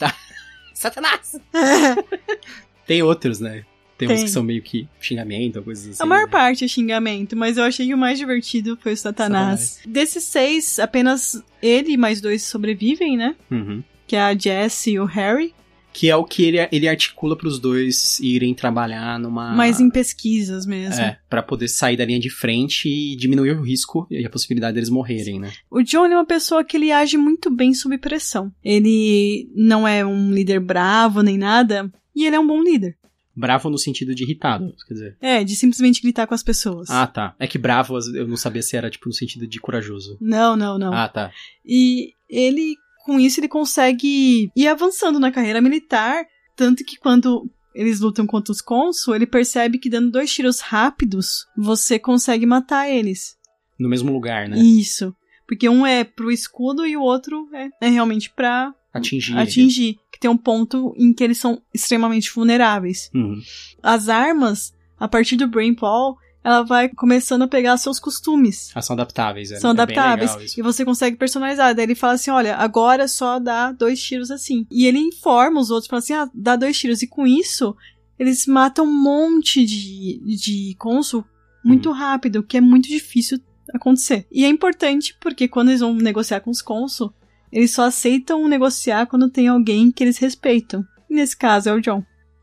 Satanás! 0.74 1.36
Tem 2.86 3.02
outros, 3.02 3.38
né? 3.40 3.64
Tem, 4.06 4.14
uns 4.14 4.20
Tem. 4.20 4.26
que 4.26 4.32
são 4.32 4.42
meio 4.42 4.62
que 4.62 4.88
xingamento, 5.00 5.62
coisas 5.62 5.90
assim. 5.90 6.02
a 6.02 6.06
maior 6.06 6.26
né? 6.26 6.30
parte 6.30 6.64
é 6.64 6.68
xingamento, 6.68 7.36
mas 7.36 7.56
eu 7.56 7.64
achei 7.64 7.86
que 7.86 7.94
o 7.94 7.98
mais 7.98 8.18
divertido 8.18 8.78
foi 8.80 8.92
o 8.92 8.96
Satanás. 8.96 9.80
Desses 9.86 10.24
seis, 10.24 10.78
apenas 10.78 11.42
ele 11.62 11.92
e 11.92 11.96
mais 11.96 12.20
dois 12.20 12.42
sobrevivem, 12.42 13.16
né? 13.16 13.34
Uhum. 13.50 13.82
Que 14.06 14.16
é 14.16 14.20
a 14.20 14.36
Jessie 14.36 14.94
e 14.94 15.00
o 15.00 15.04
Harry. 15.04 15.54
Que 15.94 16.10
é 16.10 16.16
o 16.16 16.24
que 16.24 16.42
ele, 16.42 16.58
ele 16.72 16.88
articula 16.88 17.36
pros 17.36 17.60
dois 17.60 18.18
irem 18.18 18.52
trabalhar 18.52 19.16
numa. 19.16 19.54
Mas 19.54 19.78
em 19.78 19.88
pesquisas 19.88 20.66
mesmo. 20.66 21.00
É, 21.00 21.18
pra 21.30 21.40
poder 21.40 21.68
sair 21.68 21.96
da 21.96 22.04
linha 22.04 22.18
de 22.18 22.28
frente 22.28 22.88
e 22.88 23.14
diminuir 23.14 23.52
o 23.52 23.62
risco 23.62 24.04
e 24.10 24.26
a 24.26 24.28
possibilidade 24.28 24.74
deles 24.74 24.90
morrerem, 24.90 25.38
né? 25.38 25.52
O 25.70 25.82
John 25.82 26.06
é 26.06 26.16
uma 26.16 26.26
pessoa 26.26 26.64
que 26.64 26.76
ele 26.76 26.90
age 26.90 27.16
muito 27.16 27.48
bem 27.48 27.72
sob 27.72 27.96
pressão. 27.96 28.52
Ele 28.62 29.48
não 29.54 29.86
é 29.86 30.04
um 30.04 30.32
líder 30.32 30.58
bravo 30.58 31.22
nem 31.22 31.38
nada, 31.38 31.88
e 32.14 32.26
ele 32.26 32.34
é 32.34 32.40
um 32.40 32.46
bom 32.46 32.60
líder. 32.60 32.96
Bravo 33.36 33.68
no 33.68 33.78
sentido 33.78 34.14
de 34.14 34.22
irritado, 34.22 34.72
quer 34.86 34.94
dizer. 34.94 35.16
É, 35.20 35.42
de 35.42 35.56
simplesmente 35.56 36.00
gritar 36.00 36.26
com 36.26 36.34
as 36.34 36.42
pessoas. 36.42 36.88
Ah, 36.88 37.06
tá. 37.06 37.34
É 37.38 37.46
que 37.46 37.58
bravo 37.58 37.98
eu 38.14 38.28
não 38.28 38.36
sabia 38.36 38.62
se 38.62 38.76
era 38.76 38.90
tipo 38.90 39.08
no 39.08 39.12
sentido 39.12 39.46
de 39.46 39.60
corajoso. 39.60 40.16
Não, 40.20 40.56
não, 40.56 40.78
não. 40.78 40.92
Ah, 40.92 41.08
tá. 41.08 41.32
E 41.64 42.12
ele, 42.28 42.76
com 43.04 43.18
isso, 43.18 43.40
ele 43.40 43.48
consegue 43.48 44.50
ir 44.54 44.68
avançando 44.68 45.18
na 45.18 45.32
carreira 45.32 45.60
militar, 45.60 46.24
tanto 46.56 46.84
que 46.84 46.96
quando 46.96 47.50
eles 47.74 48.00
lutam 48.00 48.26
contra 48.26 48.52
os 48.52 48.60
cônsul, 48.60 49.16
ele 49.16 49.26
percebe 49.26 49.78
que 49.78 49.90
dando 49.90 50.12
dois 50.12 50.32
tiros 50.32 50.60
rápidos, 50.60 51.46
você 51.56 51.98
consegue 51.98 52.46
matar 52.46 52.88
eles. 52.88 53.36
No 53.78 53.88
mesmo 53.88 54.12
lugar, 54.12 54.48
né? 54.48 54.56
Isso. 54.58 55.14
Porque 55.46 55.68
um 55.68 55.84
é 55.84 56.04
pro 56.04 56.30
escudo 56.30 56.86
e 56.86 56.96
o 56.96 57.02
outro 57.02 57.48
é, 57.52 57.68
é 57.80 57.88
realmente 57.88 58.30
pra 58.30 58.72
Atingir. 58.94 59.36
atingir. 59.36 59.98
Que 60.12 60.20
tem 60.20 60.30
um 60.30 60.36
ponto 60.36 60.94
em 60.96 61.12
que 61.12 61.22
eles 61.24 61.38
são 61.38 61.60
extremamente 61.74 62.32
vulneráveis. 62.34 63.10
Uhum. 63.14 63.40
As 63.82 64.08
armas, 64.08 64.72
a 64.98 65.08
partir 65.08 65.36
do 65.36 65.48
Brain 65.48 65.74
Paul, 65.74 66.16
ela 66.42 66.62
vai 66.62 66.88
começando 66.90 67.42
a 67.42 67.48
pegar 67.48 67.76
seus 67.78 67.98
costumes. 67.98 68.70
Ah, 68.74 68.82
são 68.82 68.94
adaptáveis. 68.94 69.50
É, 69.50 69.58
são 69.58 69.70
é 69.70 69.72
adaptáveis. 69.72 70.36
isso. 70.42 70.60
e 70.60 70.62
você 70.62 70.84
consegue 70.84 71.16
personalizar. 71.16 71.74
Daí 71.74 71.84
ele 71.86 71.94
fala 71.94 72.12
assim: 72.14 72.30
olha, 72.30 72.54
agora 72.56 73.08
só 73.08 73.38
dá 73.38 73.72
dois 73.72 74.00
tiros 74.02 74.30
assim. 74.30 74.66
E 74.70 74.86
ele 74.86 74.98
informa 74.98 75.60
os 75.60 75.70
outros, 75.70 75.88
fala 75.88 76.00
assim: 76.00 76.12
ah, 76.12 76.30
dá 76.34 76.54
dois 76.54 76.78
tiros. 76.78 77.02
E 77.02 77.06
com 77.06 77.26
isso, 77.26 77.74
eles 78.18 78.46
matam 78.46 78.84
um 78.84 79.02
monte 79.02 79.64
de, 79.64 80.20
de 80.36 80.74
cônsul 80.78 81.24
muito 81.64 81.88
Uhum. 81.88 81.94
rápido, 81.94 82.42
que 82.42 82.58
é 82.58 82.60
muito 82.60 82.88
difícil 82.88 83.38
acontecer. 83.72 84.26
E 84.30 84.44
é 84.44 84.48
importante 84.48 85.16
porque 85.18 85.48
quando 85.48 85.70
eles 85.70 85.80
vão 85.80 85.94
negociar 85.94 86.40
com 86.40 86.50
os 86.50 86.60
cônsul, 86.60 87.10
eles 87.54 87.70
só 87.70 87.84
aceitam 87.84 88.48
negociar 88.48 89.06
quando 89.06 89.30
tem 89.30 89.46
alguém 89.46 89.92
que 89.92 90.02
eles 90.02 90.18
respeitam. 90.18 90.84
E 91.08 91.14
nesse 91.14 91.36
caso 91.36 91.68
é 91.68 91.72
o 91.72 91.80
John. 91.80 92.02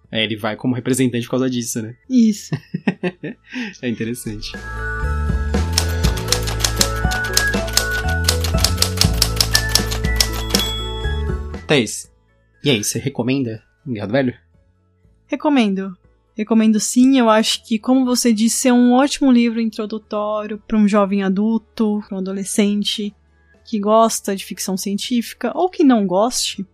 É, 0.09 0.23
ele 0.23 0.37
vai 0.37 0.55
como 0.55 0.73
representante 0.73 1.25
por 1.25 1.31
causa 1.31 1.49
disso, 1.49 1.81
né? 1.81 1.95
Isso. 2.09 2.51
É 3.81 3.89
interessante. 3.89 4.53
Thaís, 11.67 12.09
e 12.63 12.69
aí, 12.69 12.81
você 12.81 12.97
recomenda 12.97 13.61
do 13.85 13.93
Velho? 14.07 14.33
Recomendo. 15.27 15.93
Recomendo 16.37 16.79
sim, 16.79 17.19
eu 17.19 17.29
acho 17.29 17.65
que, 17.65 17.77
como 17.77 18.05
você 18.05 18.31
disse, 18.31 18.69
é 18.69 18.73
um 18.73 18.93
ótimo 18.93 19.29
livro 19.29 19.59
introdutório 19.59 20.57
para 20.65 20.77
um 20.77 20.87
jovem 20.87 21.21
adulto, 21.21 22.01
para 22.07 22.15
um 22.15 22.19
adolescente 22.21 23.13
que 23.65 23.79
gosta 23.79 24.35
de 24.35 24.43
ficção 24.45 24.75
científica 24.77 25.51
ou 25.55 25.69
que 25.69 25.83
não 25.83 26.05
goste. 26.05 26.65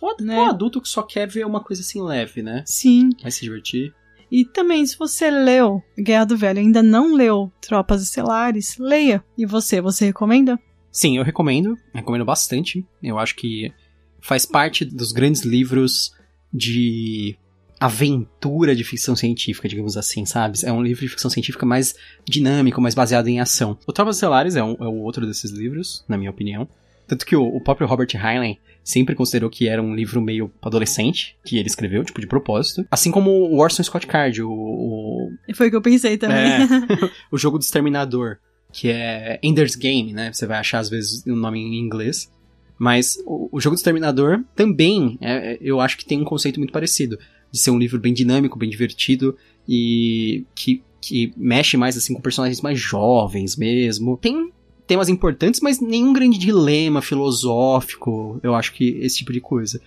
Ou, 0.00 0.14
Né? 0.20 0.36
ou 0.38 0.44
adulto 0.44 0.80
que 0.80 0.88
só 0.88 1.02
quer 1.02 1.26
ver 1.28 1.44
uma 1.44 1.60
coisa 1.62 1.82
assim 1.82 2.00
leve, 2.00 2.42
né? 2.42 2.62
Sim. 2.66 3.10
Vai 3.20 3.30
se 3.30 3.40
divertir. 3.40 3.92
E 4.30 4.44
também, 4.44 4.84
se 4.86 4.96
você 4.98 5.30
leu 5.30 5.82
Guerra 5.98 6.24
do 6.24 6.36
Velho 6.36 6.58
e 6.58 6.62
ainda 6.62 6.82
não 6.82 7.14
leu 7.14 7.52
Tropas 7.60 8.02
Estelares, 8.02 8.76
leia. 8.78 9.24
E 9.38 9.46
você, 9.46 9.80
você 9.80 10.06
recomenda? 10.06 10.58
Sim, 10.90 11.16
eu 11.16 11.22
recomendo. 11.24 11.76
Recomendo 11.94 12.24
bastante. 12.24 12.84
Eu 13.02 13.18
acho 13.18 13.36
que 13.36 13.72
faz 14.20 14.44
parte 14.46 14.84
dos 14.84 15.12
grandes 15.12 15.42
livros 15.42 16.12
de 16.52 17.36
aventura 17.78 18.74
de 18.74 18.84
ficção 18.84 19.14
científica, 19.14 19.68
digamos 19.68 19.96
assim, 19.96 20.24
sabe? 20.24 20.58
É 20.64 20.72
um 20.72 20.82
livro 20.82 21.02
de 21.02 21.08
ficção 21.08 21.30
científica 21.30 21.66
mais 21.66 21.94
dinâmico, 22.24 22.80
mais 22.80 22.94
baseado 22.94 23.28
em 23.28 23.40
ação. 23.40 23.78
O 23.86 23.92
Tropas 23.92 24.16
Estelares 24.16 24.56
é, 24.56 24.62
um, 24.62 24.76
é 24.80 24.86
o 24.86 25.02
outro 25.02 25.26
desses 25.26 25.50
livros, 25.50 26.04
na 26.08 26.16
minha 26.16 26.30
opinião. 26.30 26.68
Tanto 27.06 27.24
que 27.24 27.36
o, 27.36 27.44
o 27.44 27.60
próprio 27.60 27.86
Robert 27.86 28.08
Heinlein 28.14 28.58
sempre 28.82 29.14
considerou 29.14 29.50
que 29.50 29.68
era 29.68 29.82
um 29.82 29.94
livro 29.94 30.20
meio 30.20 30.50
adolescente, 30.62 31.36
que 31.44 31.58
ele 31.58 31.68
escreveu, 31.68 32.04
tipo, 32.04 32.20
de 32.20 32.26
propósito. 32.26 32.86
Assim 32.90 33.10
como 33.10 33.30
o 33.30 33.58
Orson 33.58 33.82
Scott 33.82 34.06
Card, 34.06 34.42
o... 34.42 34.50
o 34.50 35.30
Foi 35.54 35.68
o 35.68 35.70
que 35.70 35.76
eu 35.76 35.82
pensei 35.82 36.16
também. 36.16 36.38
É, 36.38 36.66
o 37.30 37.38
jogo 37.38 37.58
do 37.58 37.62
Exterminador, 37.62 38.38
que 38.72 38.88
é 38.88 39.38
Ender's 39.42 39.76
Game, 39.76 40.12
né? 40.12 40.32
Você 40.32 40.46
vai 40.46 40.58
achar, 40.58 40.78
às 40.78 40.88
vezes, 40.88 41.24
o 41.26 41.36
nome 41.36 41.60
em 41.60 41.78
inglês. 41.78 42.30
Mas 42.78 43.16
o, 43.24 43.48
o 43.52 43.60
jogo 43.60 43.74
do 43.74 43.78
Exterminador 43.78 44.44
também, 44.54 45.18
é, 45.20 45.58
eu 45.60 45.80
acho 45.80 45.96
que 45.96 46.04
tem 46.04 46.20
um 46.20 46.24
conceito 46.24 46.58
muito 46.58 46.72
parecido. 46.72 47.18
De 47.50 47.58
ser 47.58 47.70
um 47.70 47.78
livro 47.78 47.98
bem 47.98 48.12
dinâmico, 48.12 48.58
bem 48.58 48.68
divertido 48.68 49.36
e 49.68 50.44
que, 50.54 50.82
que 51.00 51.32
mexe 51.36 51.76
mais 51.76 51.96
assim 51.96 52.14
com 52.14 52.20
personagens 52.20 52.60
mais 52.60 52.78
jovens 52.78 53.56
mesmo. 53.56 54.16
Tem 54.16 54.50
temas 54.86 55.08
importantes, 55.08 55.60
mas 55.60 55.80
nenhum 55.80 56.12
grande 56.12 56.38
dilema 56.38 57.02
filosófico, 57.02 58.38
eu 58.42 58.54
acho 58.54 58.72
que 58.72 58.98
esse 59.00 59.18
tipo 59.18 59.32
de 59.32 59.40
coisa. 59.40 59.80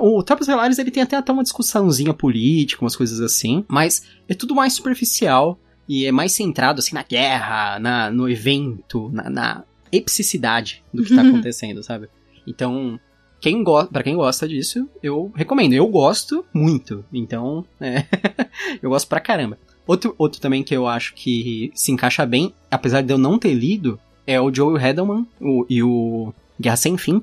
O 0.00 0.22
Tropas 0.22 0.46
Velares 0.46 0.78
ele 0.78 0.90
tem 0.90 1.02
até, 1.02 1.16
até 1.16 1.32
uma 1.32 1.42
discussãozinha 1.42 2.14
política, 2.14 2.84
umas 2.84 2.96
coisas 2.96 3.20
assim, 3.20 3.64
mas 3.68 4.06
é 4.28 4.34
tudo 4.34 4.54
mais 4.54 4.72
superficial 4.72 5.58
e 5.88 6.06
é 6.06 6.12
mais 6.12 6.32
centrado 6.32 6.78
assim 6.78 6.94
na 6.94 7.02
guerra, 7.02 7.78
na, 7.78 8.10
no 8.10 8.28
evento, 8.28 9.10
na, 9.12 9.28
na 9.28 9.64
epicidade 9.92 10.82
do 10.92 11.02
que 11.02 11.14
tá 11.14 11.22
acontecendo, 11.26 11.82
sabe? 11.82 12.08
Então, 12.46 12.98
quem 13.44 13.62
go 13.62 13.84
para 13.84 14.02
quem 14.02 14.16
gosta 14.16 14.48
disso, 14.48 14.88
eu 15.02 15.30
recomendo. 15.36 15.74
Eu 15.74 15.86
gosto 15.86 16.46
muito, 16.50 17.04
então, 17.12 17.62
é 17.78 18.06
eu 18.82 18.88
gosto 18.88 19.06
pra 19.06 19.20
caramba. 19.20 19.58
Outro, 19.86 20.14
outro 20.16 20.40
também 20.40 20.62
que 20.62 20.74
eu 20.74 20.86
acho 20.86 21.12
que 21.12 21.70
se 21.74 21.92
encaixa 21.92 22.24
bem, 22.24 22.54
apesar 22.70 23.02
de 23.02 23.12
eu 23.12 23.18
não 23.18 23.38
ter 23.38 23.52
lido, 23.52 24.00
é 24.26 24.40
o 24.40 24.52
Joel 24.52 24.78
Hedelman 24.78 25.26
o, 25.38 25.66
e 25.68 25.82
o 25.82 26.32
Guerra 26.58 26.76
Sem 26.76 26.96
Fim. 26.96 27.22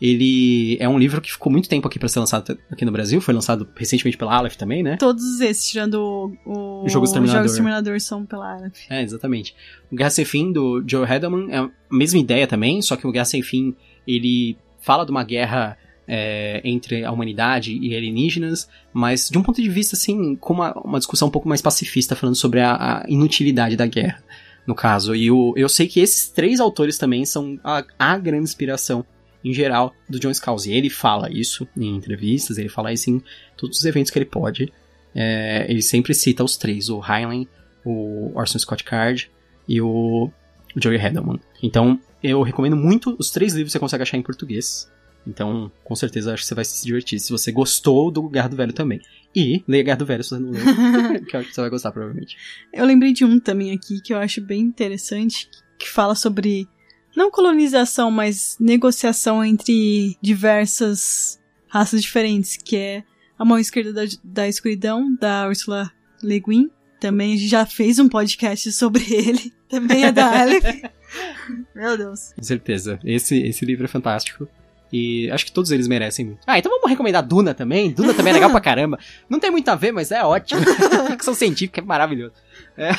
Ele 0.00 0.76
é 0.78 0.88
um 0.88 0.98
livro 1.00 1.20
que 1.20 1.32
ficou 1.32 1.50
muito 1.50 1.68
tempo 1.68 1.88
aqui 1.88 1.98
para 1.98 2.06
ser 2.06 2.20
lançado 2.20 2.56
aqui 2.70 2.84
no 2.84 2.92
Brasil, 2.92 3.20
foi 3.20 3.34
lançado 3.34 3.66
recentemente 3.74 4.16
pela 4.16 4.36
Aleph 4.36 4.54
também, 4.54 4.84
né? 4.84 4.96
Todos 4.98 5.40
esses, 5.40 5.68
tirando 5.68 6.32
o, 6.44 6.84
o 6.84 6.88
Jogo 6.88 7.06
Exterminador. 7.06 7.40
Jogo 7.40 7.46
Exterminador 7.46 8.00
são 8.00 8.24
pela 8.24 8.52
Aleph. 8.52 8.88
É, 8.88 9.02
exatamente. 9.02 9.56
O 9.90 9.96
Guerra 9.96 10.10
Sem 10.10 10.24
Fim 10.24 10.52
do 10.52 10.84
Joel 10.86 11.12
Hedelman 11.12 11.50
é 11.50 11.58
a 11.58 11.70
mesma 11.90 12.20
ideia 12.20 12.46
também, 12.46 12.80
só 12.82 12.94
que 12.94 13.04
o 13.04 13.10
Guerra 13.10 13.24
Sem 13.24 13.42
Fim, 13.42 13.74
ele 14.06 14.56
fala 14.78 15.04
de 15.04 15.10
uma 15.10 15.24
guerra 15.24 15.76
é, 16.06 16.60
entre 16.64 17.04
a 17.04 17.10
humanidade 17.10 17.76
e 17.76 17.96
alienígenas, 17.96 18.68
mas 18.92 19.28
de 19.28 19.36
um 19.36 19.42
ponto 19.42 19.60
de 19.60 19.68
vista, 19.68 19.96
assim, 19.96 20.36
com 20.36 20.54
uma, 20.54 20.72
uma 20.80 20.98
discussão 20.98 21.28
um 21.28 21.30
pouco 21.30 21.48
mais 21.48 21.60
pacifista, 21.60 22.14
falando 22.14 22.36
sobre 22.36 22.60
a, 22.60 22.74
a 22.74 23.04
inutilidade 23.08 23.76
da 23.76 23.86
guerra, 23.86 24.22
no 24.66 24.74
caso. 24.74 25.14
E 25.14 25.30
o, 25.30 25.52
eu 25.56 25.68
sei 25.68 25.88
que 25.88 26.00
esses 26.00 26.28
três 26.28 26.60
autores 26.60 26.98
também 26.98 27.24
são 27.24 27.58
a, 27.64 27.84
a 27.98 28.18
grande 28.18 28.44
inspiração, 28.44 29.04
em 29.44 29.52
geral, 29.52 29.92
do 30.08 30.18
John 30.18 30.32
Scalzi. 30.32 30.72
Ele 30.72 30.90
fala 30.90 31.30
isso 31.30 31.66
em 31.76 31.96
entrevistas, 31.96 32.58
ele 32.58 32.68
fala 32.68 32.92
isso 32.92 33.10
em 33.10 33.22
todos 33.56 33.78
os 33.78 33.84
eventos 33.84 34.10
que 34.10 34.18
ele 34.18 34.26
pode. 34.26 34.72
É, 35.14 35.66
ele 35.68 35.82
sempre 35.82 36.14
cita 36.14 36.44
os 36.44 36.56
três, 36.56 36.90
o 36.90 37.00
Heinlein, 37.00 37.48
o 37.84 38.32
Orson 38.34 38.58
Scott 38.58 38.84
Card 38.84 39.30
e 39.68 39.80
o 39.80 40.30
Joey 40.76 40.98
Hedelman. 40.98 41.40
Então, 41.62 41.98
eu 42.22 42.42
recomendo 42.42 42.76
muito 42.76 43.16
os 43.18 43.30
três 43.30 43.52
livros 43.54 43.72
que 43.72 43.78
você 43.78 43.80
consegue 43.80 44.02
achar 44.02 44.16
em 44.16 44.22
português. 44.22 44.90
Então, 45.26 45.70
com 45.82 45.96
certeza, 45.96 46.32
acho 46.32 46.42
que 46.42 46.48
você 46.48 46.54
vai 46.54 46.64
se 46.64 46.84
divertir. 46.84 47.18
Se 47.18 47.32
você 47.32 47.50
gostou 47.50 48.10
do 48.10 48.28
Guerra 48.28 48.48
do 48.48 48.56
Velho 48.56 48.72
também. 48.72 49.00
E 49.34 49.62
leia 49.66 49.82
Guerra 49.82 49.98
do 49.98 50.06
Velho 50.06 50.22
se 50.22 50.30
você 50.30 50.38
não 50.38 50.50
leu. 50.50 50.62
que 51.26 51.34
eu 51.34 51.40
acho 51.40 51.48
que 51.48 51.54
você 51.54 51.60
vai 51.60 51.70
gostar, 51.70 51.90
provavelmente. 51.90 52.36
Eu 52.72 52.84
lembrei 52.84 53.12
de 53.12 53.24
um 53.24 53.40
também 53.40 53.72
aqui 53.72 54.00
que 54.00 54.14
eu 54.14 54.18
acho 54.18 54.40
bem 54.40 54.60
interessante, 54.60 55.48
que 55.78 55.88
fala 55.88 56.14
sobre 56.14 56.68
não 57.16 57.30
colonização, 57.30 58.10
mas 58.10 58.56
negociação 58.60 59.44
entre 59.44 60.16
diversas 60.20 61.40
raças 61.66 62.02
diferentes, 62.02 62.56
que 62.56 62.76
é 62.76 63.04
A 63.38 63.44
Mão 63.44 63.58
Esquerda 63.58 63.92
da, 63.92 64.02
da 64.22 64.48
Escuridão, 64.48 65.14
da 65.16 65.48
Ursula 65.48 65.90
Le 66.22 66.40
Guin. 66.40 66.70
Também 67.00 67.36
já 67.36 67.66
fez 67.66 67.98
um 67.98 68.08
podcast 68.08 68.72
sobre 68.72 69.04
ele. 69.12 69.52
Também 69.68 70.04
é 70.04 70.12
da 70.12 70.40
Aleph. 70.40 70.82
Meu 71.74 71.96
Deus. 71.96 72.32
Com 72.34 72.42
certeza. 72.42 72.98
Esse, 73.04 73.38
esse 73.42 73.64
livro 73.64 73.84
é 73.84 73.88
fantástico. 73.88 74.48
E 74.92 75.30
acho 75.30 75.44
que 75.44 75.52
todos 75.52 75.70
eles 75.70 75.88
merecem 75.88 76.26
muito. 76.26 76.40
Ah, 76.46 76.58
então 76.58 76.70
vamos 76.70 76.88
recomendar 76.88 77.26
Duna 77.26 77.52
também. 77.52 77.90
Duna 77.90 78.14
também 78.14 78.30
é 78.30 78.34
legal 78.34 78.50
pra 78.50 78.60
caramba. 78.60 78.98
Não 79.28 79.40
tem 79.40 79.50
muito 79.50 79.68
a 79.68 79.74
ver, 79.74 79.92
mas 79.92 80.10
é 80.10 80.22
ótimo. 80.24 80.60
Ficção 81.10 81.34
científica 81.34 81.80
é 81.80 81.84
maravilhoso. 81.84 82.34
É. 82.76 82.90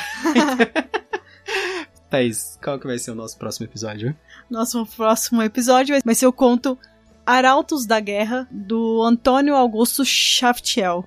Thaís, 2.10 2.58
qual 2.62 2.78
que 2.78 2.86
vai 2.86 2.98
ser 2.98 3.10
o 3.10 3.14
nosso 3.14 3.38
próximo 3.38 3.66
episódio? 3.66 4.14
Nosso 4.50 4.84
próximo 4.86 5.42
episódio 5.42 5.98
vai 6.04 6.14
ser 6.14 6.26
o 6.26 6.32
conto 6.32 6.78
Arautos 7.24 7.84
da 7.84 8.00
Guerra, 8.00 8.46
do 8.50 9.02
Antônio 9.02 9.54
Augusto 9.54 10.04
Schaftiel. 10.04 11.06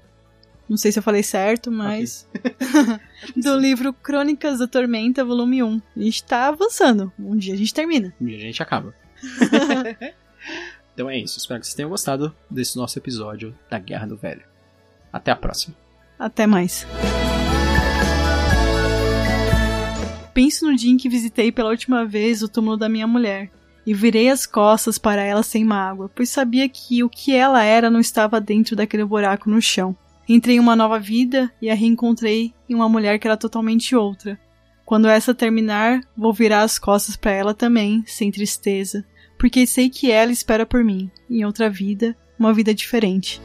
Não 0.71 0.77
sei 0.77 0.89
se 0.89 0.99
eu 0.99 1.03
falei 1.03 1.21
certo, 1.21 1.69
mas. 1.69 2.25
Okay. 2.33 2.95
do 3.35 3.59
livro 3.59 3.91
Crônicas 3.91 4.59
da 4.59 4.65
Tormenta, 4.65 5.21
volume 5.21 5.61
1. 5.61 5.81
A 5.97 5.99
gente 5.99 6.23
tá 6.23 6.47
avançando. 6.47 7.11
Um 7.19 7.35
dia 7.35 7.53
a 7.53 7.57
gente 7.57 7.73
termina. 7.73 8.13
Um 8.21 8.25
dia 8.25 8.37
a 8.37 8.39
gente 8.39 8.63
acaba. 8.63 8.95
então 10.93 11.09
é 11.09 11.17
isso. 11.19 11.37
Espero 11.37 11.59
que 11.59 11.65
vocês 11.65 11.75
tenham 11.75 11.89
gostado 11.89 12.33
desse 12.49 12.77
nosso 12.77 12.97
episódio 12.97 13.53
da 13.69 13.77
Guerra 13.77 14.07
do 14.07 14.15
Velho. 14.15 14.43
Até 15.11 15.29
a 15.31 15.35
próxima. 15.35 15.75
Até 16.17 16.47
mais. 16.47 16.87
Penso 20.33 20.65
no 20.67 20.73
dia 20.77 20.89
em 20.89 20.95
que 20.95 21.09
visitei 21.09 21.51
pela 21.51 21.71
última 21.71 22.05
vez 22.05 22.41
o 22.41 22.47
túmulo 22.47 22.77
da 22.77 22.87
minha 22.87 23.07
mulher 23.07 23.51
e 23.85 23.93
virei 23.93 24.29
as 24.29 24.45
costas 24.45 24.97
para 24.97 25.21
ela 25.21 25.43
sem 25.43 25.65
mágoa, 25.65 26.09
pois 26.15 26.29
sabia 26.29 26.69
que 26.69 27.03
o 27.03 27.09
que 27.09 27.35
ela 27.35 27.61
era 27.61 27.89
não 27.89 27.99
estava 27.99 28.39
dentro 28.39 28.73
daquele 28.73 29.03
buraco 29.03 29.49
no 29.49 29.61
chão. 29.61 29.93
Entrei 30.27 30.55
em 30.55 30.59
uma 30.59 30.75
nova 30.75 30.99
vida 30.99 31.51
e 31.61 31.69
a 31.69 31.73
reencontrei 31.73 32.53
em 32.69 32.75
uma 32.75 32.87
mulher 32.87 33.19
que 33.19 33.27
era 33.27 33.37
totalmente 33.37 33.95
outra. 33.95 34.39
Quando 34.85 35.07
essa 35.07 35.33
terminar, 35.33 36.01
vou 36.17 36.33
virar 36.33 36.63
as 36.63 36.77
costas 36.77 37.15
para 37.15 37.31
ela 37.31 37.53
também, 37.53 38.03
sem 38.05 38.31
tristeza, 38.31 39.05
porque 39.39 39.65
sei 39.65 39.89
que 39.89 40.11
ela 40.11 40.31
espera 40.31 40.65
por 40.65 40.83
mim, 40.83 41.09
em 41.29 41.45
outra 41.45 41.69
vida, 41.69 42.15
uma 42.37 42.53
vida 42.53 42.73
diferente. 42.73 43.41